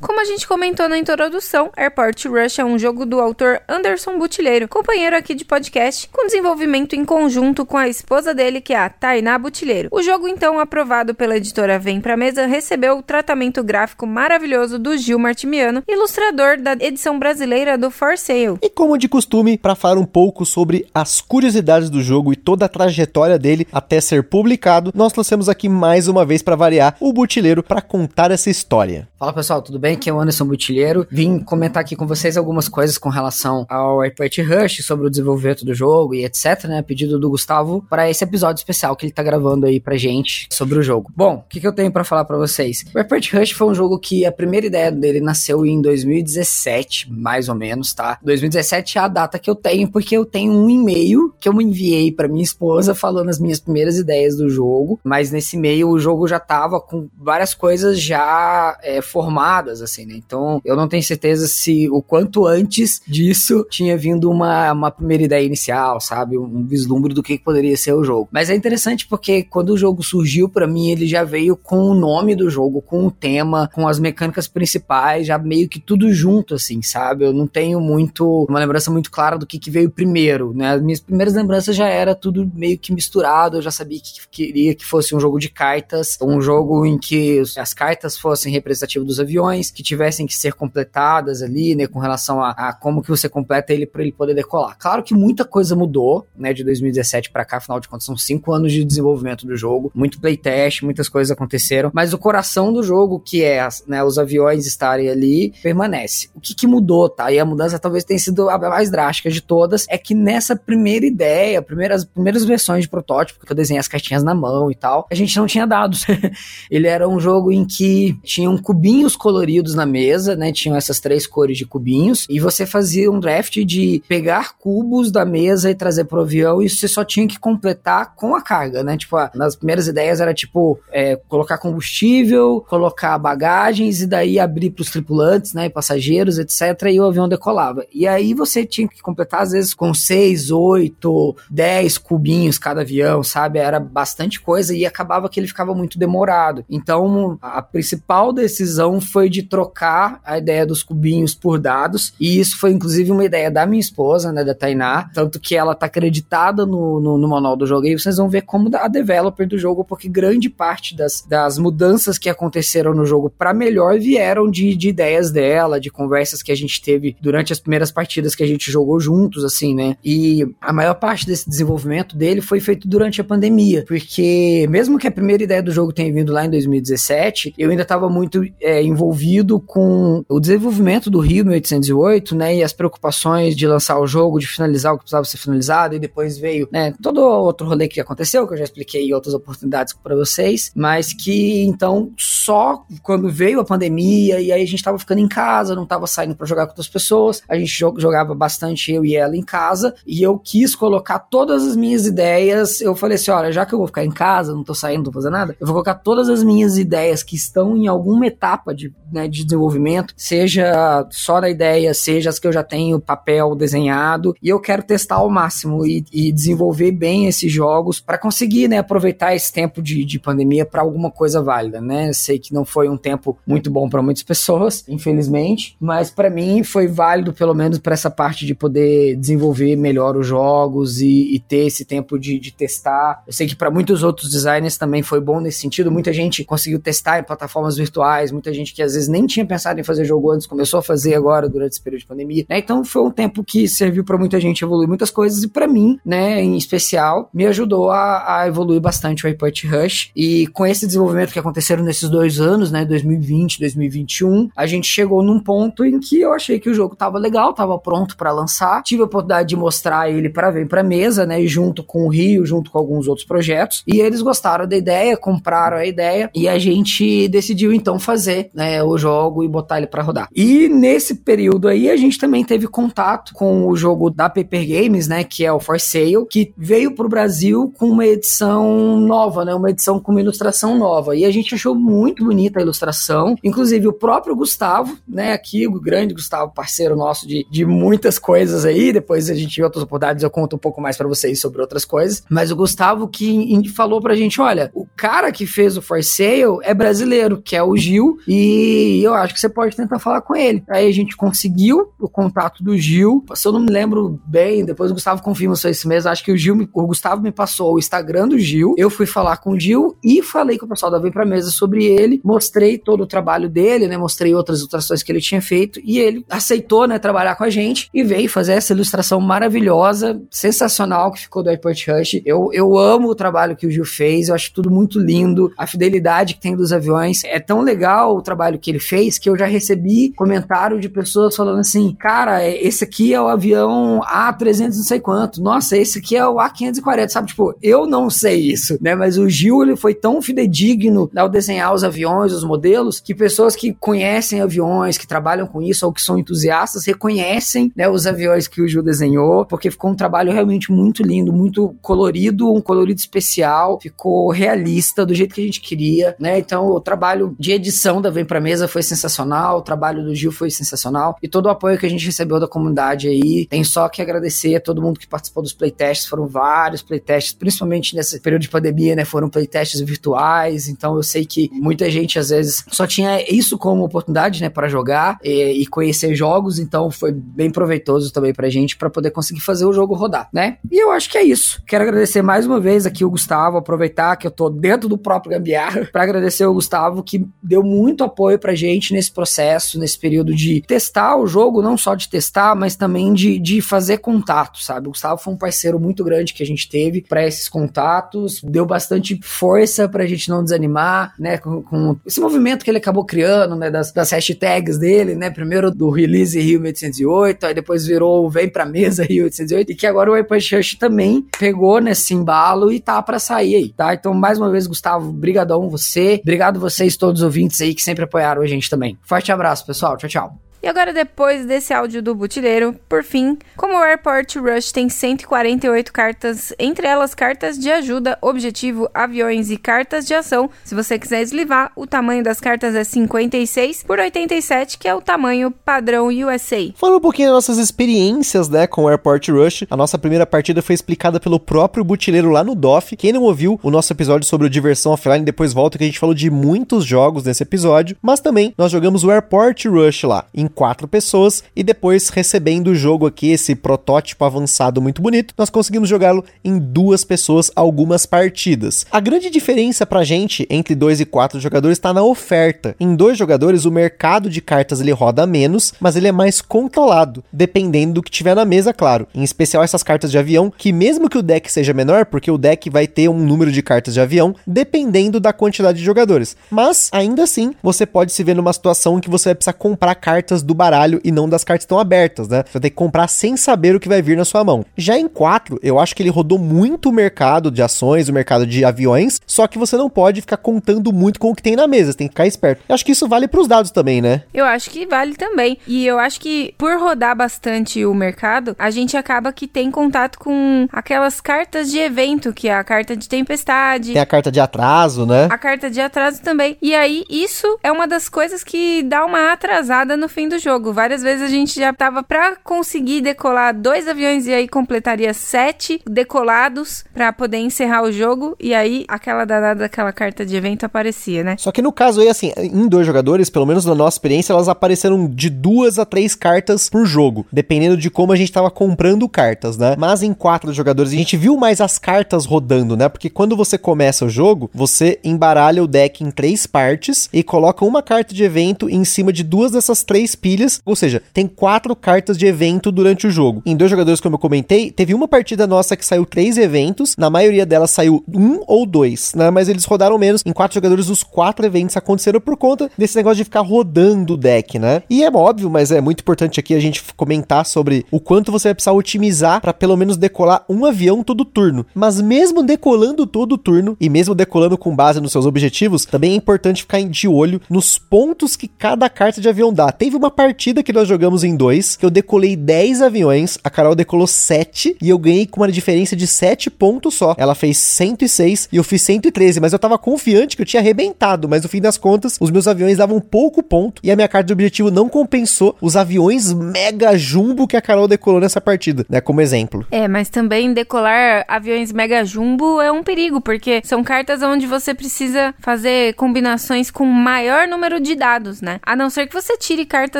Como 0.00 0.20
a 0.20 0.24
gente 0.24 0.46
comentou 0.46 0.88
na 0.88 0.96
introdução, 0.96 1.72
Airport 1.76 2.24
Rush 2.26 2.60
é 2.60 2.64
um 2.64 2.78
jogo 2.78 3.04
do 3.04 3.18
autor 3.20 3.60
Anderson 3.68 4.16
Butileiro, 4.16 4.68
companheiro 4.68 5.16
aqui 5.16 5.34
de 5.34 5.44
podcast, 5.44 6.08
com 6.12 6.24
desenvolvimento 6.24 6.94
em 6.94 7.04
conjunto 7.04 7.66
com 7.66 7.76
a 7.76 7.88
esposa 7.88 8.32
dele, 8.32 8.60
que 8.60 8.72
é 8.72 8.78
a 8.78 8.88
Tainá 8.88 9.36
Butileiro. 9.36 9.88
O 9.90 10.00
jogo, 10.00 10.28
então, 10.28 10.60
aprovado 10.60 11.16
pela 11.16 11.36
editora 11.36 11.80
Vem 11.80 12.00
Pra 12.00 12.16
Mesa, 12.16 12.46
recebeu 12.46 12.98
o 12.98 13.02
tratamento 13.02 13.60
gráfico 13.64 14.06
maravilhoso 14.06 14.78
do 14.78 14.96
Gil 14.96 15.18
Martimiano, 15.18 15.82
ilustrador 15.88 16.60
da 16.60 16.74
edição 16.74 17.18
brasileira 17.18 17.76
do 17.76 17.90
For 17.90 18.16
Sale. 18.16 18.58
E 18.62 18.70
como 18.70 18.96
de 18.96 19.08
costume, 19.08 19.58
para 19.58 19.74
falar 19.74 19.98
um 19.98 20.06
pouco 20.06 20.46
sobre 20.46 20.86
as 20.94 21.20
curiosidades 21.20 21.90
do 21.90 22.00
jogo 22.00 22.32
e 22.32 22.36
toda 22.36 22.66
a 22.66 22.68
trajetória 22.68 23.36
dele 23.36 23.66
até 23.72 24.00
ser 24.00 24.22
publicado, 24.22 24.92
nós 24.94 25.12
trouxemos 25.12 25.48
aqui 25.48 25.68
mais 25.68 26.06
uma 26.06 26.24
vez 26.24 26.40
para 26.40 26.54
variar 26.54 26.96
o 27.00 27.12
Butileiro 27.12 27.64
para 27.64 27.82
contar 27.82 28.30
essa 28.30 28.48
história. 28.48 29.08
Fala 29.18 29.32
pessoal, 29.32 29.60
tudo 29.60 29.76
bem? 29.80 29.87
Bem? 29.88 29.94
Aqui 29.94 30.10
é 30.10 30.12
o 30.12 30.20
Anderson 30.20 30.44
Butilheiro. 30.44 31.06
Vim 31.10 31.38
comentar 31.38 31.80
aqui 31.80 31.96
com 31.96 32.06
vocês 32.06 32.36
algumas 32.36 32.68
coisas 32.68 32.98
com 32.98 33.08
relação 33.08 33.66
ao 33.68 34.02
Airport 34.02 34.38
Rush, 34.38 34.84
sobre 34.84 35.06
o 35.06 35.10
desenvolvimento 35.10 35.64
do 35.64 35.74
jogo 35.74 36.14
e 36.14 36.24
etc, 36.24 36.64
né? 36.64 36.82
Pedido 36.82 37.18
do 37.18 37.30
Gustavo 37.30 37.84
para 37.88 38.08
esse 38.08 38.22
episódio 38.22 38.60
especial 38.60 38.94
que 38.94 39.06
ele 39.06 39.12
tá 39.12 39.22
gravando 39.22 39.66
aí 39.66 39.80
pra 39.80 39.96
gente 39.96 40.46
sobre 40.52 40.78
o 40.78 40.82
jogo. 40.82 41.10
Bom, 41.16 41.36
o 41.36 41.48
que, 41.48 41.60
que 41.60 41.66
eu 41.66 41.72
tenho 41.72 41.90
para 41.90 42.04
falar 42.04 42.24
para 42.24 42.36
vocês? 42.36 42.84
O 42.94 42.98
Airport 42.98 43.32
Rush 43.32 43.52
foi 43.52 43.68
um 43.68 43.74
jogo 43.74 43.98
que 43.98 44.26
a 44.26 44.32
primeira 44.32 44.66
ideia 44.66 44.92
dele 44.92 45.20
nasceu 45.20 45.64
em 45.64 45.80
2017, 45.80 47.10
mais 47.10 47.48
ou 47.48 47.54
menos, 47.54 47.94
tá? 47.94 48.18
2017 48.22 48.98
é 48.98 49.00
a 49.00 49.08
data 49.08 49.38
que 49.38 49.48
eu 49.48 49.54
tenho, 49.54 49.90
porque 49.90 50.16
eu 50.16 50.24
tenho 50.24 50.52
um 50.52 50.68
e-mail 50.68 51.34
que 51.40 51.48
eu 51.48 51.60
enviei 51.60 52.12
para 52.12 52.28
minha 52.28 52.44
esposa 52.44 52.94
falando 52.94 53.30
as 53.30 53.40
minhas 53.40 53.58
primeiras 53.58 53.96
ideias 53.96 54.36
do 54.36 54.50
jogo, 54.50 55.00
mas 55.02 55.30
nesse 55.30 55.56
e-mail 55.56 55.88
o 55.88 55.98
jogo 55.98 56.28
já 56.28 56.38
tava 56.38 56.80
com 56.80 57.08
várias 57.16 57.54
coisas 57.54 58.00
já 58.00 58.78
é, 58.82 59.00
formadas, 59.00 59.77
assim, 59.82 60.06
né? 60.06 60.14
Então 60.16 60.60
eu 60.64 60.76
não 60.76 60.88
tenho 60.88 61.02
certeza 61.02 61.46
se 61.46 61.88
o 61.90 62.02
quanto 62.02 62.46
antes 62.46 63.00
disso 63.06 63.66
tinha 63.70 63.96
vindo 63.96 64.30
uma, 64.30 64.72
uma 64.72 64.90
primeira 64.90 65.24
ideia 65.24 65.44
inicial, 65.44 66.00
sabe? 66.00 66.38
Um 66.38 66.64
vislumbre 66.64 67.14
do 67.14 67.22
que 67.22 67.38
poderia 67.38 67.76
ser 67.76 67.92
o 67.92 68.04
jogo. 68.04 68.28
Mas 68.32 68.50
é 68.50 68.54
interessante 68.54 69.06
porque 69.06 69.42
quando 69.42 69.70
o 69.70 69.78
jogo 69.78 70.02
surgiu 70.02 70.48
para 70.48 70.66
mim, 70.66 70.90
ele 70.90 71.06
já 71.06 71.24
veio 71.24 71.56
com 71.56 71.78
o 71.90 71.94
nome 71.94 72.34
do 72.34 72.50
jogo, 72.50 72.80
com 72.80 73.06
o 73.06 73.10
tema, 73.10 73.68
com 73.72 73.86
as 73.86 73.98
mecânicas 73.98 74.48
principais, 74.48 75.26
já 75.26 75.38
meio 75.38 75.68
que 75.68 75.80
tudo 75.80 76.12
junto, 76.12 76.54
assim, 76.54 76.82
sabe? 76.82 77.24
Eu 77.24 77.32
não 77.32 77.46
tenho 77.46 77.80
muito, 77.80 78.46
uma 78.48 78.58
lembrança 78.58 78.90
muito 78.90 79.10
clara 79.10 79.38
do 79.38 79.46
que, 79.46 79.58
que 79.58 79.70
veio 79.70 79.90
primeiro, 79.90 80.52
né? 80.54 80.74
As 80.74 80.82
minhas 80.82 81.00
primeiras 81.00 81.34
lembranças 81.34 81.74
já 81.74 81.88
era 81.88 82.14
tudo 82.14 82.50
meio 82.54 82.78
que 82.78 82.92
misturado, 82.92 83.58
eu 83.58 83.62
já 83.62 83.70
sabia 83.70 84.00
que 84.00 84.28
queria 84.30 84.74
que 84.74 84.84
fosse 84.84 85.14
um 85.14 85.20
jogo 85.20 85.38
de 85.38 85.48
cartas, 85.48 86.18
um 86.20 86.40
jogo 86.40 86.84
em 86.84 86.98
que 86.98 87.42
as 87.56 87.74
cartas 87.74 88.16
fossem 88.16 88.52
representativas 88.52 89.06
dos 89.06 89.20
aviões, 89.20 89.67
que 89.70 89.82
tivessem 89.82 90.26
que 90.26 90.34
ser 90.34 90.54
completadas 90.54 91.42
ali, 91.42 91.74
né, 91.74 91.86
com 91.86 91.98
relação 91.98 92.42
a, 92.42 92.50
a 92.50 92.72
como 92.72 93.02
que 93.02 93.08
você 93.08 93.28
completa 93.28 93.72
ele 93.72 93.86
para 93.86 94.02
ele 94.02 94.12
poder 94.12 94.34
decolar. 94.34 94.76
Claro 94.78 95.02
que 95.02 95.14
muita 95.14 95.44
coisa 95.44 95.74
mudou, 95.74 96.26
né, 96.36 96.52
de 96.52 96.64
2017 96.64 97.30
para 97.30 97.44
cá, 97.44 97.58
afinal 97.58 97.80
de 97.80 97.88
contas 97.88 98.04
são 98.04 98.16
cinco 98.16 98.52
anos 98.52 98.72
de 98.72 98.84
desenvolvimento 98.84 99.46
do 99.46 99.56
jogo, 99.56 99.90
muito 99.94 100.20
playtest, 100.20 100.82
muitas 100.82 101.08
coisas 101.08 101.30
aconteceram, 101.30 101.90
mas 101.92 102.12
o 102.12 102.18
coração 102.18 102.72
do 102.72 102.82
jogo, 102.82 103.20
que 103.20 103.42
é 103.42 103.66
né, 103.86 104.02
os 104.02 104.18
aviões 104.18 104.66
estarem 104.66 105.08
ali, 105.08 105.52
permanece. 105.62 106.28
O 106.34 106.40
que, 106.40 106.54
que 106.54 106.66
mudou, 106.66 107.08
tá? 107.08 107.30
E 107.32 107.38
a 107.38 107.44
mudança 107.44 107.78
talvez 107.78 108.04
tenha 108.04 108.18
sido 108.18 108.48
a 108.48 108.58
mais 108.58 108.90
drástica 108.90 109.30
de 109.30 109.40
todas, 109.40 109.86
é 109.88 109.98
que 109.98 110.14
nessa 110.14 110.56
primeira 110.56 111.06
ideia, 111.06 111.62
primeiras, 111.62 112.04
primeiras 112.04 112.44
versões 112.44 112.82
de 112.82 112.88
protótipo, 112.88 113.44
que 113.44 113.52
eu 113.52 113.56
desenhei 113.56 113.80
as 113.80 113.88
cartinhas 113.88 114.22
na 114.22 114.34
mão 114.34 114.70
e 114.70 114.74
tal, 114.74 115.06
a 115.10 115.14
gente 115.14 115.36
não 115.36 115.46
tinha 115.46 115.66
dados. 115.66 116.04
ele 116.70 116.86
era 116.86 117.08
um 117.08 117.18
jogo 117.20 117.52
em 117.52 117.64
que 117.64 118.18
tinham 118.22 118.56
cubinhos 118.56 119.16
coloridos 119.16 119.57
na 119.74 119.86
mesa, 119.86 120.36
né? 120.36 120.52
Tinham 120.52 120.76
essas 120.76 121.00
três 121.00 121.26
cores 121.26 121.56
de 121.56 121.66
cubinhos, 121.66 122.26
e 122.28 122.40
você 122.40 122.66
fazia 122.66 123.10
um 123.10 123.20
draft 123.20 123.58
de 123.64 124.02
pegar 124.08 124.56
cubos 124.58 125.10
da 125.10 125.24
mesa 125.24 125.70
e 125.70 125.74
trazer 125.74 126.04
pro 126.04 126.20
avião, 126.20 126.62
e 126.62 126.68
você 126.68 126.88
só 126.88 127.04
tinha 127.04 127.26
que 127.26 127.38
completar 127.38 128.14
com 128.14 128.34
a 128.34 128.42
carga, 128.42 128.82
né? 128.82 128.96
Tipo, 128.96 129.16
nas 129.34 129.56
primeiras 129.56 129.88
ideias 129.88 130.20
era 130.20 130.34
tipo 130.34 130.78
é, 130.92 131.16
colocar 131.28 131.58
combustível, 131.58 132.64
colocar 132.68 133.18
bagagens 133.18 134.02
e 134.02 134.06
daí 134.06 134.38
abrir 134.38 134.70
pros 134.70 134.90
tripulantes, 134.90 135.54
né? 135.54 135.66
E 135.66 135.70
passageiros, 135.70 136.38
etc. 136.38 136.88
E 136.90 137.00
o 137.00 137.04
avião 137.04 137.28
decolava. 137.28 137.84
E 137.92 138.06
aí 138.06 138.34
você 138.34 138.64
tinha 138.64 138.88
que 138.88 139.02
completar, 139.02 139.42
às 139.42 139.52
vezes, 139.52 139.74
com 139.74 139.92
seis, 139.92 140.50
oito, 140.50 141.36
dez 141.50 141.98
cubinhos 141.98 142.58
cada 142.58 142.82
avião, 142.82 143.22
sabe? 143.22 143.58
Era 143.58 143.80
bastante 143.80 144.40
coisa 144.40 144.74
e 144.74 144.86
acabava 144.86 145.28
que 145.28 145.38
ele 145.38 145.46
ficava 145.46 145.74
muito 145.74 145.98
demorado. 145.98 146.64
Então, 146.68 147.38
a 147.40 147.62
principal 147.62 148.32
decisão 148.32 149.00
foi 149.00 149.28
de 149.28 149.42
trocar 149.48 150.20
a 150.24 150.38
ideia 150.38 150.66
dos 150.66 150.82
cubinhos 150.82 151.34
por 151.34 151.58
dados, 151.58 152.12
e 152.20 152.38
isso 152.38 152.58
foi 152.58 152.72
inclusive 152.72 153.10
uma 153.10 153.24
ideia 153.24 153.50
da 153.50 153.66
minha 153.66 153.80
esposa, 153.80 154.32
né, 154.32 154.44
da 154.44 154.54
Tainá, 154.54 155.10
tanto 155.14 155.40
que 155.40 155.56
ela 155.56 155.74
tá 155.74 155.86
acreditada 155.86 156.66
no, 156.66 157.00
no, 157.00 157.18
no 157.18 157.28
manual 157.28 157.56
do 157.56 157.66
jogo, 157.66 157.86
e 157.86 157.98
vocês 157.98 158.16
vão 158.16 158.28
ver 158.28 158.42
como 158.42 158.70
a 158.76 158.88
developer 158.88 159.46
do 159.46 159.58
jogo, 159.58 159.84
porque 159.84 160.08
grande 160.08 160.50
parte 160.50 160.96
das, 160.96 161.24
das 161.26 161.58
mudanças 161.58 162.18
que 162.18 162.28
aconteceram 162.28 162.94
no 162.94 163.06
jogo 163.06 163.30
para 163.30 163.54
melhor 163.54 163.98
vieram 163.98 164.50
de, 164.50 164.74
de 164.76 164.88
ideias 164.88 165.30
dela, 165.30 165.80
de 165.80 165.90
conversas 165.90 166.42
que 166.42 166.52
a 166.52 166.56
gente 166.56 166.80
teve 166.82 167.16
durante 167.20 167.52
as 167.52 167.60
primeiras 167.60 167.90
partidas 167.90 168.34
que 168.34 168.42
a 168.42 168.46
gente 168.46 168.70
jogou 168.70 169.00
juntos, 169.00 169.44
assim, 169.44 169.74
né, 169.74 169.96
e 170.04 170.46
a 170.60 170.72
maior 170.72 170.94
parte 170.94 171.26
desse 171.26 171.48
desenvolvimento 171.48 172.16
dele 172.16 172.40
foi 172.40 172.60
feito 172.60 172.86
durante 172.86 173.20
a 173.20 173.24
pandemia, 173.24 173.84
porque 173.86 174.66
mesmo 174.68 174.98
que 174.98 175.06
a 175.06 175.12
primeira 175.12 175.42
ideia 175.42 175.62
do 175.62 175.72
jogo 175.72 175.92
tenha 175.92 176.12
vindo 176.12 176.32
lá 176.32 176.44
em 176.44 176.50
2017, 176.50 177.54
eu 177.56 177.70
ainda 177.70 177.82
estava 177.82 178.08
muito 178.08 178.44
é, 178.60 178.82
envolvido 178.82 179.37
com 179.60 180.24
o 180.28 180.40
desenvolvimento 180.40 181.10
do 181.10 181.20
Rio 181.20 181.44
1808, 181.44 182.34
né, 182.34 182.56
e 182.56 182.62
as 182.62 182.72
preocupações 182.72 183.56
de 183.56 183.66
lançar 183.66 183.98
o 183.98 184.06
jogo, 184.06 184.38
de 184.38 184.46
finalizar 184.46 184.92
o 184.92 184.96
que 184.96 185.02
precisava 185.02 185.24
ser 185.24 185.38
finalizado, 185.38 185.94
e 185.94 185.98
depois 185.98 186.38
veio, 186.38 186.68
né, 186.72 186.94
todo 187.02 187.20
outro 187.20 187.66
rolê 187.66 187.88
que 187.88 188.00
aconteceu, 188.00 188.46
que 188.46 188.54
eu 188.54 188.58
já 188.58 188.64
expliquei 188.64 189.08
em 189.08 189.12
outras 189.12 189.34
oportunidades 189.34 189.94
para 189.94 190.14
vocês, 190.14 190.72
mas 190.74 191.12
que 191.12 191.62
então 191.64 192.10
só 192.16 192.84
quando 193.02 193.30
veio 193.30 193.60
a 193.60 193.64
pandemia 193.64 194.40
e 194.40 194.50
aí 194.52 194.62
a 194.62 194.66
gente 194.66 194.76
estava 194.76 194.98
ficando 194.98 195.20
em 195.20 195.28
casa, 195.28 195.74
não 195.74 195.84
estava 195.84 196.06
saindo 196.06 196.34
para 196.34 196.46
jogar 196.46 196.66
com 196.66 196.72
outras 196.72 196.88
pessoas, 196.88 197.42
a 197.48 197.56
gente 197.56 197.68
jogava 197.68 198.34
bastante 198.34 198.92
eu 198.92 199.04
e 199.04 199.14
ela 199.14 199.36
em 199.36 199.42
casa, 199.42 199.94
e 200.06 200.22
eu 200.22 200.38
quis 200.38 200.74
colocar 200.74 201.18
todas 201.18 201.66
as 201.66 201.76
minhas 201.76 202.06
ideias, 202.06 202.80
eu 202.80 202.94
falei 202.94 203.16
assim, 203.16 203.30
olha, 203.30 203.52
já 203.52 203.66
que 203.66 203.74
eu 203.74 203.78
vou 203.78 203.86
ficar 203.86 204.04
em 204.04 204.10
casa, 204.10 204.54
não 204.54 204.64
tô 204.64 204.74
saindo, 204.74 204.98
não 204.98 205.04
tô 205.04 205.12
fazendo 205.12 205.32
nada, 205.32 205.56
eu 205.60 205.66
vou 205.66 205.74
colocar 205.74 205.94
todas 205.94 206.28
as 206.28 206.42
minhas 206.42 206.78
ideias 206.78 207.22
que 207.22 207.36
estão 207.36 207.76
em 207.76 207.86
alguma 207.86 208.26
etapa 208.26 208.74
de, 208.74 208.92
né, 209.12 209.27
de 209.28 209.44
desenvolvimento, 209.44 210.14
seja 210.16 211.06
só 211.10 211.40
na 211.40 211.48
ideia, 211.48 211.92
seja 211.94 212.30
as 212.30 212.38
que 212.38 212.46
eu 212.46 212.52
já 212.52 212.62
tenho 212.62 213.00
papel 213.00 213.54
desenhado, 213.54 214.34
e 214.42 214.48
eu 214.48 214.60
quero 214.60 214.82
testar 214.82 215.16
ao 215.16 215.30
máximo 215.30 215.86
e, 215.86 216.04
e 216.12 216.32
desenvolver 216.32 216.92
bem 216.92 217.26
esses 217.26 217.52
jogos 217.52 218.00
para 218.00 218.18
conseguir, 218.18 218.68
né, 218.68 218.78
aproveitar 218.78 219.34
esse 219.34 219.52
tempo 219.52 219.82
de, 219.82 220.04
de 220.04 220.18
pandemia 220.18 220.64
para 220.64 220.82
alguma 220.82 221.10
coisa 221.10 221.42
válida, 221.42 221.80
né? 221.80 222.12
Sei 222.12 222.38
que 222.38 222.52
não 222.52 222.64
foi 222.64 222.88
um 222.88 222.96
tempo 222.96 223.38
muito 223.46 223.70
bom 223.70 223.88
para 223.88 224.02
muitas 224.02 224.22
pessoas, 224.22 224.84
infelizmente, 224.88 225.76
mas 225.80 226.10
para 226.10 226.30
mim 226.30 226.62
foi 226.62 226.86
válido 226.86 227.32
pelo 227.32 227.54
menos 227.54 227.78
para 227.78 227.94
essa 227.94 228.10
parte 228.10 228.46
de 228.46 228.54
poder 228.54 229.16
desenvolver 229.16 229.76
melhor 229.76 230.16
os 230.16 230.26
jogos 230.26 231.00
e, 231.00 231.34
e 231.34 231.38
ter 231.38 231.66
esse 231.66 231.84
tempo 231.84 232.18
de, 232.18 232.38
de 232.38 232.52
testar. 232.52 233.22
Eu 233.26 233.32
sei 233.32 233.46
que 233.46 233.56
para 233.56 233.70
muitos 233.70 234.02
outros 234.02 234.30
designers 234.30 234.76
também 234.76 235.02
foi 235.02 235.20
bom 235.20 235.40
nesse 235.40 235.60
sentido. 235.60 235.90
Muita 235.90 236.12
gente 236.12 236.44
conseguiu 236.44 236.78
testar 236.78 237.18
em 237.18 237.24
plataformas 237.24 237.76
virtuais, 237.76 238.32
muita 238.32 238.52
gente 238.52 238.74
que 238.74 238.82
às 238.82 238.94
vezes 238.94 239.07
nem 239.10 239.26
tinha 239.26 239.46
pensado 239.46 239.80
em 239.80 239.84
fazer 239.84 240.04
jogo 240.04 240.30
antes 240.30 240.46
começou 240.46 240.80
a 240.80 240.82
fazer 240.82 241.14
agora 241.14 241.48
durante 241.48 241.72
esse 241.72 241.82
período 241.82 242.00
de 242.00 242.06
pandemia. 242.06 242.46
Né? 242.48 242.58
Então 242.58 242.84
foi 242.84 243.02
um 243.02 243.10
tempo 243.10 243.44
que 243.44 243.68
serviu 243.68 244.04
para 244.04 244.18
muita 244.18 244.40
gente 244.40 244.64
evoluir 244.64 244.88
muitas 244.88 245.10
coisas 245.10 245.42
e 245.42 245.48
para 245.48 245.66
mim, 245.66 245.98
né, 246.04 246.42
em 246.42 246.56
especial, 246.56 247.28
me 247.32 247.46
ajudou 247.46 247.90
a, 247.90 248.40
a 248.40 248.48
evoluir 248.48 248.80
bastante 248.80 249.24
o 249.24 249.26
Airport 249.26 249.64
Rush. 249.64 250.10
E 250.14 250.46
com 250.48 250.66
esse 250.66 250.86
desenvolvimento 250.86 251.32
que 251.32 251.38
aconteceram 251.38 251.84
nesses 251.84 252.08
dois 252.08 252.40
anos, 252.40 252.70
né, 252.70 252.84
2020, 252.84 253.60
2021, 253.60 254.50
a 254.56 254.66
gente 254.66 254.86
chegou 254.86 255.22
num 255.22 255.40
ponto 255.40 255.84
em 255.84 255.98
que 256.00 256.20
eu 256.20 256.32
achei 256.32 256.58
que 256.58 256.70
o 256.70 256.74
jogo 256.74 256.96
tava 256.96 257.18
legal, 257.18 257.52
tava 257.52 257.78
pronto 257.78 258.16
para 258.16 258.32
lançar. 258.32 258.82
Tive 258.82 259.02
a 259.02 259.04
oportunidade 259.06 259.48
de 259.48 259.56
mostrar 259.56 260.10
ele 260.10 260.28
para 260.28 260.50
vir 260.50 260.68
para 260.68 260.82
mesa, 260.82 261.26
né, 261.26 261.44
junto 261.46 261.82
com 261.82 262.06
o 262.06 262.08
Rio, 262.08 262.44
junto 262.46 262.70
com 262.70 262.78
alguns 262.78 263.08
outros 263.08 263.26
projetos. 263.26 263.82
E 263.86 264.00
eles 264.00 264.22
gostaram 264.22 264.66
da 264.66 264.76
ideia, 264.76 265.16
compraram 265.16 265.76
a 265.76 265.86
ideia 265.86 266.30
e 266.34 266.48
a 266.48 266.58
gente 266.58 267.28
decidiu 267.28 267.72
então 267.72 267.98
fazer, 267.98 268.50
né, 268.54 268.82
jogo 268.98 269.42
e 269.42 269.48
botar 269.48 269.78
ele 269.78 269.86
para 269.86 270.02
rodar. 270.02 270.28
E 270.34 270.68
nesse 270.68 271.14
período 271.16 271.68
aí 271.68 271.90
a 271.90 271.96
gente 271.96 272.18
também 272.18 272.44
teve 272.44 272.66
contato 272.66 273.32
com 273.34 273.66
o 273.68 273.76
jogo 273.76 274.10
da 274.10 274.28
Paper 274.28 274.66
Games, 274.66 275.08
né, 275.08 275.24
que 275.24 275.44
é 275.44 275.52
o 275.52 275.60
For 275.60 275.80
Sale, 275.80 276.26
que 276.28 276.52
veio 276.56 276.94
pro 276.94 277.08
Brasil 277.08 277.72
com 277.78 277.86
uma 277.86 278.06
edição 278.06 278.98
nova, 279.00 279.44
né, 279.44 279.54
uma 279.54 279.70
edição 279.70 280.00
com 280.00 280.12
uma 280.12 280.20
ilustração 280.20 280.76
nova. 280.76 281.16
E 281.16 281.24
a 281.24 281.30
gente 281.30 281.54
achou 281.54 281.74
muito 281.74 282.24
bonita 282.24 282.58
a 282.58 282.62
ilustração. 282.62 283.36
Inclusive 283.42 283.88
o 283.88 283.92
próprio 283.92 284.36
Gustavo, 284.36 284.96
né, 285.06 285.32
aqui 285.32 285.66
o 285.66 285.80
grande 285.80 286.14
Gustavo, 286.14 286.52
parceiro 286.52 286.96
nosso 286.96 287.26
de, 287.26 287.46
de 287.50 287.64
muitas 287.64 288.18
coisas 288.18 288.64
aí. 288.64 288.92
Depois 288.92 289.30
a 289.30 289.34
gente 289.34 289.58
em 289.58 289.64
outras 289.64 289.84
oportunidades 289.84 290.22
eu 290.22 290.30
conto 290.30 290.56
um 290.56 290.58
pouco 290.58 290.80
mais 290.80 290.96
para 290.96 291.08
vocês 291.08 291.40
sobre 291.40 291.60
outras 291.60 291.84
coisas. 291.84 292.22
Mas 292.28 292.50
o 292.50 292.56
Gustavo 292.56 293.08
que 293.08 293.28
falou 293.68 294.00
pra 294.00 294.14
gente, 294.14 294.40
olha, 294.40 294.70
o 294.74 294.86
cara 294.96 295.30
que 295.30 295.46
fez 295.46 295.76
o 295.76 295.82
For 295.82 296.02
Sale 296.02 296.58
é 296.62 296.74
brasileiro, 296.74 297.40
que 297.40 297.56
é 297.56 297.62
o 297.62 297.76
Gil, 297.76 298.18
e 298.26 298.87
eu 298.96 299.14
acho 299.14 299.34
que 299.34 299.40
você 299.40 299.48
pode 299.48 299.76
tentar 299.76 299.98
falar 299.98 300.20
com 300.20 300.34
ele. 300.34 300.62
Aí 300.68 300.88
a 300.88 300.92
gente 300.92 301.16
conseguiu 301.16 301.92
o 301.98 302.08
contato 302.08 302.62
do 302.62 302.76
Gil. 302.76 303.24
Se 303.34 303.46
eu 303.46 303.52
não 303.52 303.60
me 303.60 303.70
lembro 303.70 304.20
bem, 304.26 304.64
depois 304.64 304.90
o 304.90 304.94
Gustavo 304.94 305.22
confirma 305.22 305.56
se 305.56 305.62
foi 305.62 305.70
isso 305.70 305.88
mesmo. 305.88 306.10
Acho 306.10 306.24
que 306.24 306.32
o 306.32 306.36
Gil, 306.36 306.56
me, 306.56 306.68
o 306.72 306.86
Gustavo 306.86 307.22
me 307.22 307.32
passou 307.32 307.74
o 307.74 307.78
Instagram 307.78 308.28
do 308.28 308.38
Gil. 308.38 308.74
Eu 308.76 308.90
fui 308.90 309.06
falar 309.06 309.38
com 309.38 309.50
o 309.50 309.60
Gil 309.60 309.96
e 310.02 310.22
falei 310.22 310.58
com 310.58 310.66
o 310.66 310.68
pessoal 310.68 310.90
da 310.90 310.98
Vem 310.98 311.12
Pra 311.12 311.24
Mesa 311.24 311.50
sobre 311.50 311.84
ele. 311.84 312.20
Mostrei 312.24 312.78
todo 312.78 313.02
o 313.02 313.06
trabalho 313.06 313.48
dele, 313.48 313.86
né? 313.86 313.96
Mostrei 313.96 314.34
outras 314.34 314.58
ilustrações 314.58 315.02
que 315.02 315.12
ele 315.12 315.20
tinha 315.20 315.42
feito 315.42 315.80
e 315.84 315.98
ele 315.98 316.24
aceitou, 316.28 316.86
né, 316.86 316.98
trabalhar 316.98 317.36
com 317.36 317.44
a 317.44 317.50
gente 317.50 317.88
e 317.92 318.02
veio 318.02 318.28
fazer 318.28 318.52
essa 318.52 318.72
ilustração 318.72 319.20
maravilhosa, 319.20 320.20
sensacional 320.30 321.12
que 321.12 321.20
ficou 321.20 321.42
do 321.42 321.50
Airport 321.50 321.86
Rush. 321.88 322.22
Eu, 322.24 322.50
eu 322.52 322.76
amo 322.76 323.08
o 323.08 323.14
trabalho 323.14 323.56
que 323.56 323.66
o 323.66 323.70
Gil 323.70 323.84
fez, 323.84 324.28
eu 324.28 324.34
acho 324.34 324.52
tudo 324.52 324.70
muito 324.70 324.98
lindo. 324.98 325.52
A 325.56 325.66
fidelidade 325.66 326.34
que 326.34 326.40
tem 326.40 326.56
dos 326.56 326.72
aviões 326.72 327.24
é 327.24 327.38
tão 327.38 327.62
legal 327.62 328.16
o 328.16 328.22
trabalho 328.22 328.58
que 328.58 328.70
ele 328.70 328.77
ele 328.78 328.80
fez 328.80 329.18
que 329.18 329.28
eu 329.28 329.36
já 329.36 329.46
recebi 329.46 330.12
comentário 330.14 330.80
de 330.80 330.88
pessoas 330.88 331.34
falando 331.34 331.58
assim: 331.58 331.94
cara, 331.98 332.42
é, 332.42 332.62
esse 332.62 332.84
aqui 332.84 333.12
é 333.12 333.20
o 333.20 333.26
avião 333.26 334.00
A300 334.00 334.76
não 334.76 334.84
sei 334.84 335.00
quanto, 335.00 335.42
nossa, 335.42 335.76
esse 335.76 335.98
aqui 335.98 336.16
é 336.16 336.26
o 336.26 336.36
A540, 336.36 337.08
sabe? 337.08 337.28
Tipo, 337.28 337.54
eu 337.60 337.86
não 337.86 338.08
sei 338.08 338.36
isso, 338.36 338.78
né? 338.80 338.94
Mas 338.94 339.18
o 339.18 339.28
Gil, 339.28 339.62
ele 339.62 339.76
foi 339.76 339.94
tão 339.94 340.22
fidedigno 340.22 341.10
ao 341.16 341.28
desenhar 341.28 341.74
os 341.74 341.82
aviões, 341.82 342.32
os 342.32 342.44
modelos, 342.44 343.00
que 343.00 343.14
pessoas 343.14 343.56
que 343.56 343.74
conhecem 343.74 344.40
aviões, 344.40 344.96
que 344.96 345.06
trabalham 345.06 345.46
com 345.46 345.60
isso 345.60 345.84
ou 345.84 345.92
que 345.92 346.00
são 346.00 346.18
entusiastas, 346.18 346.84
reconhecem 346.84 347.72
né, 347.74 347.88
os 347.88 348.06
aviões 348.06 348.46
que 348.46 348.62
o 348.62 348.68
Gil 348.68 348.82
desenhou, 348.82 349.44
porque 349.44 349.70
ficou 349.70 349.90
um 349.90 349.96
trabalho 349.96 350.32
realmente 350.32 350.70
muito 350.70 351.02
lindo, 351.02 351.32
muito 351.32 351.74
colorido, 351.82 352.52
um 352.52 352.60
colorido 352.60 353.00
especial, 353.00 353.80
ficou 353.80 354.30
realista 354.30 355.04
do 355.04 355.14
jeito 355.14 355.34
que 355.34 355.40
a 355.40 355.44
gente 355.44 355.60
queria, 355.60 356.14
né? 356.18 356.38
Então 356.38 356.66
o 356.68 356.80
trabalho 356.80 357.34
de 357.38 357.52
edição 357.52 358.00
da 358.00 358.10
Vem 358.10 358.24
Pra 358.24 358.40
Mesa 358.40 358.67
foi 358.68 358.82
sensacional, 358.82 359.58
o 359.58 359.62
trabalho 359.62 360.04
do 360.04 360.14
Gil 360.14 360.32
foi 360.32 360.50
sensacional 360.50 361.16
e 361.22 361.28
todo 361.28 361.46
o 361.46 361.48
apoio 361.48 361.78
que 361.78 361.86
a 361.86 361.90
gente 361.90 362.04
recebeu 362.06 362.38
da 362.38 362.46
comunidade 362.46 363.08
aí, 363.08 363.46
tem 363.46 363.64
só 363.64 363.88
que 363.88 364.00
agradecer 364.00 364.54
a 364.54 364.60
todo 364.60 364.82
mundo 364.82 365.00
que 365.00 365.06
participou 365.06 365.42
dos 365.42 365.52
playtests, 365.52 366.06
foram 366.06 366.26
vários 366.26 366.82
playtests, 366.82 367.32
principalmente 367.32 367.96
nesse 367.96 368.20
período 368.20 368.42
de 368.42 368.48
pandemia, 368.48 368.94
né? 368.94 369.04
Foram 369.04 369.28
playtests 369.28 369.80
virtuais, 369.80 370.68
então 370.68 370.96
eu 370.96 371.02
sei 371.02 371.24
que 371.24 371.50
muita 371.52 371.90
gente 371.90 372.18
às 372.18 372.30
vezes 372.30 372.64
só 372.70 372.86
tinha 372.86 373.22
isso 373.30 373.58
como 373.58 373.84
oportunidade, 373.84 374.40
né, 374.40 374.48
para 374.48 374.68
jogar 374.68 375.18
e, 375.22 375.62
e, 375.62 375.66
conhecer 375.66 376.14
jogos, 376.14 376.58
então 376.58 376.90
foi 376.90 377.12
bem 377.12 377.50
proveitoso 377.50 378.12
também 378.12 378.32
pra 378.32 378.48
gente 378.48 378.76
para 378.76 378.90
poder 378.90 379.10
conseguir 379.10 379.40
fazer 379.40 379.64
o 379.64 379.72
jogo 379.72 379.94
rodar, 379.94 380.28
né? 380.32 380.58
E 380.70 380.82
eu 380.82 380.90
acho 380.90 381.10
que 381.10 381.18
é 381.18 381.22
isso. 381.22 381.62
Quero 381.66 381.84
agradecer 381.84 382.22
mais 382.22 382.46
uma 382.46 382.60
vez 382.60 382.86
aqui 382.86 383.04
o 383.04 383.10
Gustavo, 383.10 383.56
aproveitar 383.56 384.16
que 384.16 384.26
eu 384.26 384.30
tô 384.30 384.50
dentro 384.50 384.88
do 384.88 384.98
próprio 384.98 385.32
Gambiarra 385.32 385.88
para 385.92 386.02
agradecer 386.02 386.46
o 386.46 386.54
Gustavo 386.54 387.02
que 387.02 387.26
deu 387.42 387.62
muito 387.62 388.04
apoio 388.04 388.38
pra 388.38 388.54
gente 388.58 388.92
nesse 388.92 389.10
processo, 389.10 389.78
nesse 389.78 389.98
período 389.98 390.34
de 390.34 390.60
testar 390.60 391.16
o 391.16 391.26
jogo, 391.26 391.62
não 391.62 391.78
só 391.78 391.94
de 391.94 392.08
testar, 392.08 392.54
mas 392.54 392.76
também 392.76 393.12
de, 393.12 393.38
de 393.38 393.60
fazer 393.60 393.98
contato, 393.98 394.62
sabe? 394.62 394.88
O 394.88 394.90
Gustavo 394.90 395.20
foi 395.20 395.32
um 395.32 395.36
parceiro 395.36 395.78
muito 395.78 396.04
grande 396.04 396.34
que 396.34 396.42
a 396.42 396.46
gente 396.46 396.68
teve 396.68 397.02
para 397.02 397.26
esses 397.26 397.48
contatos, 397.48 398.40
deu 398.42 398.66
bastante 398.66 399.18
força 399.22 399.88
pra 399.88 400.06
gente 400.06 400.28
não 400.28 400.42
desanimar, 400.42 401.14
né? 401.18 401.38
Com, 401.38 401.62
com, 401.62 401.96
esse 402.06 402.20
movimento 402.20 402.64
que 402.64 402.70
ele 402.70 402.78
acabou 402.78 403.04
criando, 403.04 403.54
né? 403.56 403.70
Das, 403.70 403.92
das 403.92 404.10
hashtags 404.10 404.78
dele, 404.78 405.14
né? 405.14 405.30
Primeiro 405.30 405.70
do 405.70 405.90
release 405.90 406.38
Rio 406.40 406.60
1808, 406.60 407.46
aí 407.46 407.54
depois 407.54 407.86
virou 407.86 408.28
Vem 408.28 408.48
Pra 408.48 408.66
Mesa 408.66 409.04
Rio 409.04 409.24
1808, 409.24 409.72
e 409.72 409.74
que 409.74 409.86
agora 409.86 410.10
o 410.10 410.16
iPad 410.16 410.52
Rush 410.52 410.74
também 410.74 411.26
pegou 411.38 411.80
nesse 411.80 412.14
embalo 412.14 412.72
e 412.72 412.80
tá 412.80 413.00
para 413.02 413.18
sair 413.18 413.54
aí, 413.54 413.68
tá? 413.70 413.94
Então, 413.94 414.12
mais 414.14 414.38
uma 414.38 414.50
vez, 414.50 414.66
Gustavo, 414.66 415.12
brigadão 415.12 415.68
você, 415.68 416.18
obrigado 416.22 416.58
vocês 416.58 416.96
todos 416.96 417.20
os 417.20 417.24
ouvintes 417.24 417.60
aí 417.60 417.74
que 417.74 417.82
sempre 417.82 418.04
apoiaram 418.04 418.46
gente 418.48 418.70
também. 418.70 418.98
Forte 419.02 419.30
abraço, 419.30 419.66
pessoal, 419.66 419.96
tchau, 419.96 420.08
tchau. 420.08 420.47
E 420.62 420.66
agora, 420.66 420.92
depois 420.92 421.46
desse 421.46 421.72
áudio 421.72 422.02
do 422.02 422.14
butileiro, 422.14 422.74
por 422.88 423.04
fim, 423.04 423.38
como 423.56 423.74
o 423.74 423.82
Airport 423.82 424.36
Rush 424.36 424.72
tem 424.72 424.88
148 424.88 425.92
cartas, 425.92 426.52
entre 426.58 426.86
elas 426.86 427.14
cartas 427.14 427.56
de 427.56 427.70
ajuda, 427.70 428.18
objetivo, 428.20 428.90
aviões 428.92 429.50
e 429.50 429.56
cartas 429.56 430.04
de 430.04 430.14
ação, 430.14 430.50
se 430.64 430.74
você 430.74 430.98
quiser 430.98 431.22
eslivar, 431.22 431.70
o 431.76 431.86
tamanho 431.86 432.24
das 432.24 432.40
cartas 432.40 432.74
é 432.74 432.82
56 432.82 433.84
por 433.84 434.00
87, 434.00 434.78
que 434.78 434.88
é 434.88 434.94
o 434.94 435.00
tamanho 435.00 435.50
padrão 435.50 436.08
USA. 436.08 436.72
Falando 436.74 436.98
um 436.98 437.00
pouquinho 437.00 437.28
das 437.28 437.36
nossas 437.36 437.58
experiências, 437.58 438.48
né, 438.48 438.66
com 438.66 438.82
o 438.82 438.88
Airport 438.88 439.28
Rush, 439.28 439.64
a 439.70 439.76
nossa 439.76 439.96
primeira 439.96 440.26
partida 440.26 440.60
foi 440.60 440.74
explicada 440.74 441.20
pelo 441.20 441.38
próprio 441.38 441.84
butileiro 441.84 442.30
lá 442.30 442.42
no 442.42 442.56
DOF. 442.56 442.96
Quem 442.96 443.12
não 443.12 443.22
ouviu 443.22 443.60
o 443.62 443.70
nosso 443.70 443.92
episódio 443.92 444.26
sobre 444.26 444.48
o 444.48 444.50
diversão 444.50 444.92
offline, 444.92 445.24
depois 445.24 445.52
volta 445.52 445.78
que 445.78 445.84
a 445.84 445.86
gente 445.86 446.00
falou 446.00 446.14
de 446.14 446.30
muitos 446.30 446.84
jogos 446.84 447.22
nesse 447.22 447.44
episódio, 447.44 447.96
mas 448.02 448.18
também 448.18 448.52
nós 448.58 448.72
jogamos 448.72 449.04
o 449.04 449.10
Airport 449.10 449.66
Rush 449.66 450.02
lá, 450.02 450.24
em 450.34 450.47
quatro 450.48 450.88
pessoas 450.88 451.42
e 451.54 451.62
depois 451.62 452.08
recebendo 452.08 452.68
o 452.68 452.74
jogo 452.74 453.06
aqui, 453.06 453.30
esse 453.30 453.54
protótipo 453.54 454.24
avançado 454.24 454.80
muito 454.80 455.02
bonito, 455.02 455.34
nós 455.36 455.50
conseguimos 455.50 455.88
jogá-lo 455.88 456.24
em 456.44 456.58
duas 456.58 457.04
pessoas 457.04 457.50
algumas 457.54 458.06
partidas. 458.06 458.86
A 458.90 459.00
grande 459.00 459.30
diferença 459.30 459.86
pra 459.86 460.04
gente 460.04 460.46
entre 460.50 460.74
dois 460.74 461.00
e 461.00 461.04
quatro 461.04 461.40
jogadores 461.40 461.78
está 461.78 461.92
na 461.92 462.02
oferta. 462.02 462.74
Em 462.78 462.94
dois 462.94 463.18
jogadores, 463.18 463.64
o 463.64 463.70
mercado 463.70 464.30
de 464.30 464.40
cartas 464.40 464.80
ele 464.80 464.92
roda 464.92 465.26
menos, 465.26 465.72
mas 465.80 465.96
ele 465.96 466.08
é 466.08 466.12
mais 466.12 466.40
controlado, 466.40 467.24
dependendo 467.32 467.94
do 467.94 468.02
que 468.02 468.10
tiver 468.10 468.34
na 468.34 468.44
mesa, 468.44 468.72
claro. 468.72 469.06
Em 469.14 469.22
especial 469.22 469.62
essas 469.62 469.82
cartas 469.82 470.10
de 470.10 470.18
avião, 470.18 470.52
que 470.56 470.72
mesmo 470.72 471.08
que 471.08 471.18
o 471.18 471.22
deck 471.22 471.50
seja 471.50 471.74
menor, 471.74 472.06
porque 472.06 472.30
o 472.30 472.38
deck 472.38 472.68
vai 472.70 472.86
ter 472.86 473.08
um 473.08 473.18
número 473.18 473.50
de 473.50 473.62
cartas 473.62 473.94
de 473.94 474.00
avião, 474.00 474.34
dependendo 474.46 475.20
da 475.20 475.32
quantidade 475.32 475.78
de 475.78 475.84
jogadores. 475.84 476.36
Mas 476.50 476.88
ainda 476.92 477.24
assim, 477.24 477.54
você 477.62 477.86
pode 477.86 478.12
se 478.12 478.22
ver 478.22 478.34
numa 478.34 478.52
situação 478.52 478.98
em 478.98 479.00
que 479.00 479.10
você 479.10 479.30
vai 479.30 479.34
precisar 479.34 479.52
comprar 479.52 479.94
cartas 479.94 480.37
cartas 480.38 480.42
do 480.42 480.54
baralho 480.54 481.00
e 481.04 481.10
não 481.10 481.28
das 481.28 481.44
cartas 481.44 481.64
estão 481.64 481.78
abertas, 481.78 482.28
né? 482.28 482.44
Você 482.46 482.52
vai 482.54 482.62
ter 482.62 482.70
que 482.70 482.76
comprar 482.76 483.08
sem 483.08 483.36
saber 483.36 483.74
o 483.74 483.80
que 483.80 483.88
vai 483.88 484.02
vir 484.02 484.16
na 484.16 484.24
sua 484.24 484.44
mão. 484.44 484.64
Já 484.76 484.98
em 484.98 485.08
4, 485.08 485.58
eu 485.62 485.78
acho 485.78 485.94
que 485.94 486.02
ele 486.02 486.10
rodou 486.10 486.38
muito 486.38 486.88
o 486.88 486.92
mercado 486.92 487.50
de 487.50 487.62
ações, 487.62 488.08
o 488.08 488.12
mercado 488.12 488.46
de 488.46 488.64
aviões, 488.64 489.20
só 489.26 489.46
que 489.46 489.58
você 489.58 489.76
não 489.76 489.90
pode 489.90 490.20
ficar 490.20 490.36
contando 490.36 490.92
muito 490.92 491.18
com 491.18 491.30
o 491.30 491.34
que 491.34 491.42
tem 491.42 491.56
na 491.56 491.66
mesa, 491.66 491.92
você 491.92 491.98
tem 491.98 492.08
que 492.08 492.12
ficar 492.12 492.26
esperto. 492.26 492.62
Eu 492.68 492.74
acho 492.74 492.84
que 492.84 492.92
isso 492.92 493.08
vale 493.08 493.28
para 493.28 493.40
os 493.40 493.48
dados 493.48 493.70
também, 493.70 494.00
né? 494.00 494.22
Eu 494.32 494.44
acho 494.44 494.70
que 494.70 494.86
vale 494.86 495.14
também. 495.14 495.58
E 495.66 495.86
eu 495.86 495.98
acho 495.98 496.20
que 496.20 496.54
por 496.56 496.78
rodar 496.78 497.16
bastante 497.16 497.84
o 497.84 497.94
mercado, 497.94 498.54
a 498.58 498.70
gente 498.70 498.96
acaba 498.96 499.32
que 499.32 499.46
tem 499.46 499.70
contato 499.70 500.18
com 500.18 500.68
aquelas 500.72 501.20
cartas 501.20 501.70
de 501.70 501.78
evento, 501.78 502.32
que 502.32 502.48
é 502.48 502.54
a 502.54 502.64
carta 502.64 502.96
de 502.96 503.08
tempestade. 503.08 503.92
Tem 503.92 504.02
a 504.02 504.06
carta 504.06 504.30
de 504.30 504.40
atraso, 504.40 505.06
né? 505.06 505.28
A 505.30 505.38
carta 505.38 505.70
de 505.70 505.80
atraso 505.80 506.22
também. 506.22 506.56
E 506.60 506.74
aí, 506.74 507.04
isso 507.08 507.58
é 507.62 507.70
uma 507.70 507.86
das 507.86 508.08
coisas 508.08 508.44
que 508.44 508.82
dá 508.82 509.04
uma 509.04 509.32
atrasada 509.32 509.96
no 509.96 510.08
fim 510.08 510.27
do 510.28 510.38
jogo. 510.38 510.72
Várias 510.72 511.02
vezes 511.02 511.22
a 511.22 511.28
gente 511.28 511.58
já 511.58 511.72
tava 511.72 512.02
pra 512.02 512.36
conseguir 512.36 513.00
decolar 513.00 513.54
dois 513.54 513.88
aviões 513.88 514.26
e 514.26 514.32
aí 514.32 514.48
completaria 514.48 515.12
sete 515.14 515.80
decolados 515.88 516.84
para 516.92 517.12
poder 517.12 517.38
encerrar 517.38 517.82
o 517.82 517.92
jogo. 517.92 518.36
E 518.38 518.54
aí 518.54 518.84
aquela 518.88 519.24
danada 519.24 519.60
daquela 519.60 519.92
carta 519.92 520.24
de 520.24 520.36
evento 520.36 520.64
aparecia, 520.64 521.24
né? 521.24 521.36
Só 521.38 521.50
que 521.50 521.62
no 521.62 521.72
caso 521.72 522.00
aí, 522.00 522.08
assim, 522.08 522.32
em 522.36 522.68
dois 522.68 522.86
jogadores, 522.86 523.30
pelo 523.30 523.46
menos 523.46 523.64
na 523.64 523.74
nossa 523.74 523.96
experiência, 523.96 524.32
elas 524.32 524.48
apareceram 524.48 525.08
de 525.08 525.30
duas 525.30 525.78
a 525.78 525.84
três 525.84 526.14
cartas 526.14 526.68
por 526.68 526.86
jogo, 526.86 527.26
dependendo 527.32 527.76
de 527.76 527.90
como 527.90 528.12
a 528.12 528.16
gente 528.16 528.32
tava 528.32 528.50
comprando 528.50 529.08
cartas, 529.08 529.56
né? 529.56 529.74
Mas 529.78 530.02
em 530.02 530.12
quatro 530.12 530.52
jogadores, 530.52 530.92
a 530.92 530.96
gente 530.96 531.16
viu 531.16 531.36
mais 531.36 531.60
as 531.60 531.78
cartas 531.78 532.24
rodando, 532.24 532.76
né? 532.76 532.88
Porque 532.88 533.10
quando 533.10 533.36
você 533.36 533.56
começa 533.56 534.04
o 534.04 534.10
jogo, 534.10 534.50
você 534.54 534.98
embaralha 535.02 535.62
o 535.62 535.66
deck 535.66 536.02
em 536.02 536.10
três 536.10 536.46
partes 536.46 537.08
e 537.12 537.22
coloca 537.22 537.64
uma 537.64 537.82
carta 537.82 538.14
de 538.14 538.24
evento 538.24 538.68
em 538.68 538.84
cima 538.84 539.12
de 539.12 539.22
duas 539.22 539.52
dessas 539.52 539.82
três 539.82 540.14
pilhas, 540.18 540.60
ou 540.64 540.76
seja, 540.76 541.02
tem 541.14 541.26
quatro 541.26 541.74
cartas 541.74 542.18
de 542.18 542.26
evento 542.26 542.70
durante 542.70 543.06
o 543.06 543.10
jogo. 543.10 543.42
Em 543.46 543.56
dois 543.56 543.70
jogadores, 543.70 544.00
como 544.00 544.16
eu 544.16 544.20
comentei, 544.20 544.70
teve 544.70 544.92
uma 544.92 545.08
partida 545.08 545.46
nossa 545.46 545.76
que 545.76 545.86
saiu 545.86 546.04
três 546.04 546.36
eventos, 546.36 546.94
na 546.98 547.08
maioria 547.08 547.46
delas 547.46 547.70
saiu 547.70 548.04
um 548.12 548.40
ou 548.46 548.66
dois, 548.66 549.14
né? 549.14 549.30
Mas 549.30 549.48
eles 549.48 549.64
rodaram 549.64 549.96
menos. 549.96 550.22
Em 550.26 550.32
quatro 550.32 550.54
jogadores, 550.54 550.90
os 550.90 551.02
quatro 551.02 551.46
eventos 551.46 551.76
aconteceram 551.76 552.20
por 552.20 552.36
conta 552.36 552.70
desse 552.76 552.96
negócio 552.96 553.16
de 553.16 553.24
ficar 553.24 553.40
rodando 553.40 554.14
o 554.14 554.16
deck, 554.16 554.58
né? 554.58 554.82
E 554.90 555.04
é 555.04 555.10
óbvio, 555.10 555.48
mas 555.48 555.70
é 555.70 555.80
muito 555.80 556.00
importante 556.00 556.40
aqui 556.40 556.54
a 556.54 556.60
gente 556.60 556.82
comentar 556.96 557.46
sobre 557.46 557.86
o 557.90 558.00
quanto 558.00 558.32
você 558.32 558.48
vai 558.48 558.54
precisar 558.54 558.72
otimizar 558.72 559.40
para 559.40 559.54
pelo 559.54 559.76
menos 559.76 559.96
decolar 559.96 560.44
um 560.48 560.64
avião 560.64 561.02
todo 561.02 561.24
turno. 561.24 561.64
Mas 561.74 562.00
mesmo 562.00 562.42
decolando 562.42 563.06
todo 563.06 563.38
turno 563.38 563.76
e 563.80 563.88
mesmo 563.88 564.14
decolando 564.14 564.58
com 564.58 564.74
base 564.74 565.00
nos 565.00 565.12
seus 565.12 565.26
objetivos, 565.26 565.84
também 565.84 566.12
é 566.12 566.16
importante 566.16 566.62
ficar 566.62 566.82
de 566.82 567.08
olho 567.08 567.40
nos 567.48 567.78
pontos 567.78 568.36
que 568.36 568.48
cada 568.48 568.88
carta 568.88 569.20
de 569.20 569.28
avião 569.28 569.52
dá. 569.52 569.70
Teve 569.70 569.96
uma 569.96 570.07
partida 570.10 570.62
que 570.62 570.72
nós 570.72 570.88
jogamos 570.88 571.24
em 571.24 571.36
dois, 571.36 571.76
que 571.76 571.84
eu 571.84 571.90
decolei 571.90 572.36
10 572.36 572.82
aviões, 572.82 573.38
a 573.42 573.50
Carol 573.50 573.74
decolou 573.74 574.06
7 574.06 574.76
e 574.80 574.88
eu 574.88 574.98
ganhei 574.98 575.26
com 575.26 575.40
uma 575.40 575.50
diferença 575.50 575.94
de 575.96 576.06
7 576.06 576.50
pontos 576.50 576.94
só. 576.94 577.14
Ela 577.18 577.34
fez 577.34 577.58
106 577.58 578.48
e 578.52 578.56
eu 578.56 578.64
fiz 578.64 578.82
113, 578.82 579.40
mas 579.40 579.52
eu 579.52 579.58
tava 579.58 579.78
confiante 579.78 580.36
que 580.36 580.42
eu 580.42 580.46
tinha 580.46 580.60
arrebentado, 580.60 581.28
mas 581.28 581.42
no 581.42 581.48
fim 581.48 581.60
das 581.60 581.78
contas, 581.78 582.16
os 582.20 582.30
meus 582.30 582.46
aviões 582.46 582.78
davam 582.78 583.00
pouco 583.00 583.42
ponto 583.42 583.80
e 583.82 583.90
a 583.90 583.96
minha 583.96 584.08
carta 584.08 584.26
de 584.26 584.32
objetivo 584.32 584.70
não 584.70 584.88
compensou 584.88 585.56
os 585.60 585.76
aviões 585.76 586.32
mega 586.32 586.96
jumbo 586.96 587.46
que 587.46 587.56
a 587.56 587.62
Carol 587.62 587.88
decolou 587.88 588.20
nessa 588.20 588.40
partida, 588.40 588.84
né, 588.88 589.00
como 589.00 589.20
exemplo. 589.20 589.66
É, 589.70 589.88
mas 589.88 590.08
também 590.08 590.52
decolar 590.52 591.24
aviões 591.26 591.72
mega 591.72 592.04
jumbo 592.04 592.60
é 592.60 592.70
um 592.70 592.82
perigo, 592.82 593.20
porque 593.20 593.60
são 593.64 593.82
cartas 593.82 594.22
onde 594.22 594.46
você 594.46 594.74
precisa 594.74 595.34
fazer 595.38 595.94
combinações 595.94 596.70
com 596.70 596.84
maior 596.84 597.48
número 597.48 597.80
de 597.80 597.94
dados, 597.94 598.40
né? 598.40 598.60
A 598.62 598.76
não 598.76 598.90
ser 598.90 599.06
que 599.06 599.14
você 599.14 599.36
tire 599.36 599.64
cartas 599.64 599.97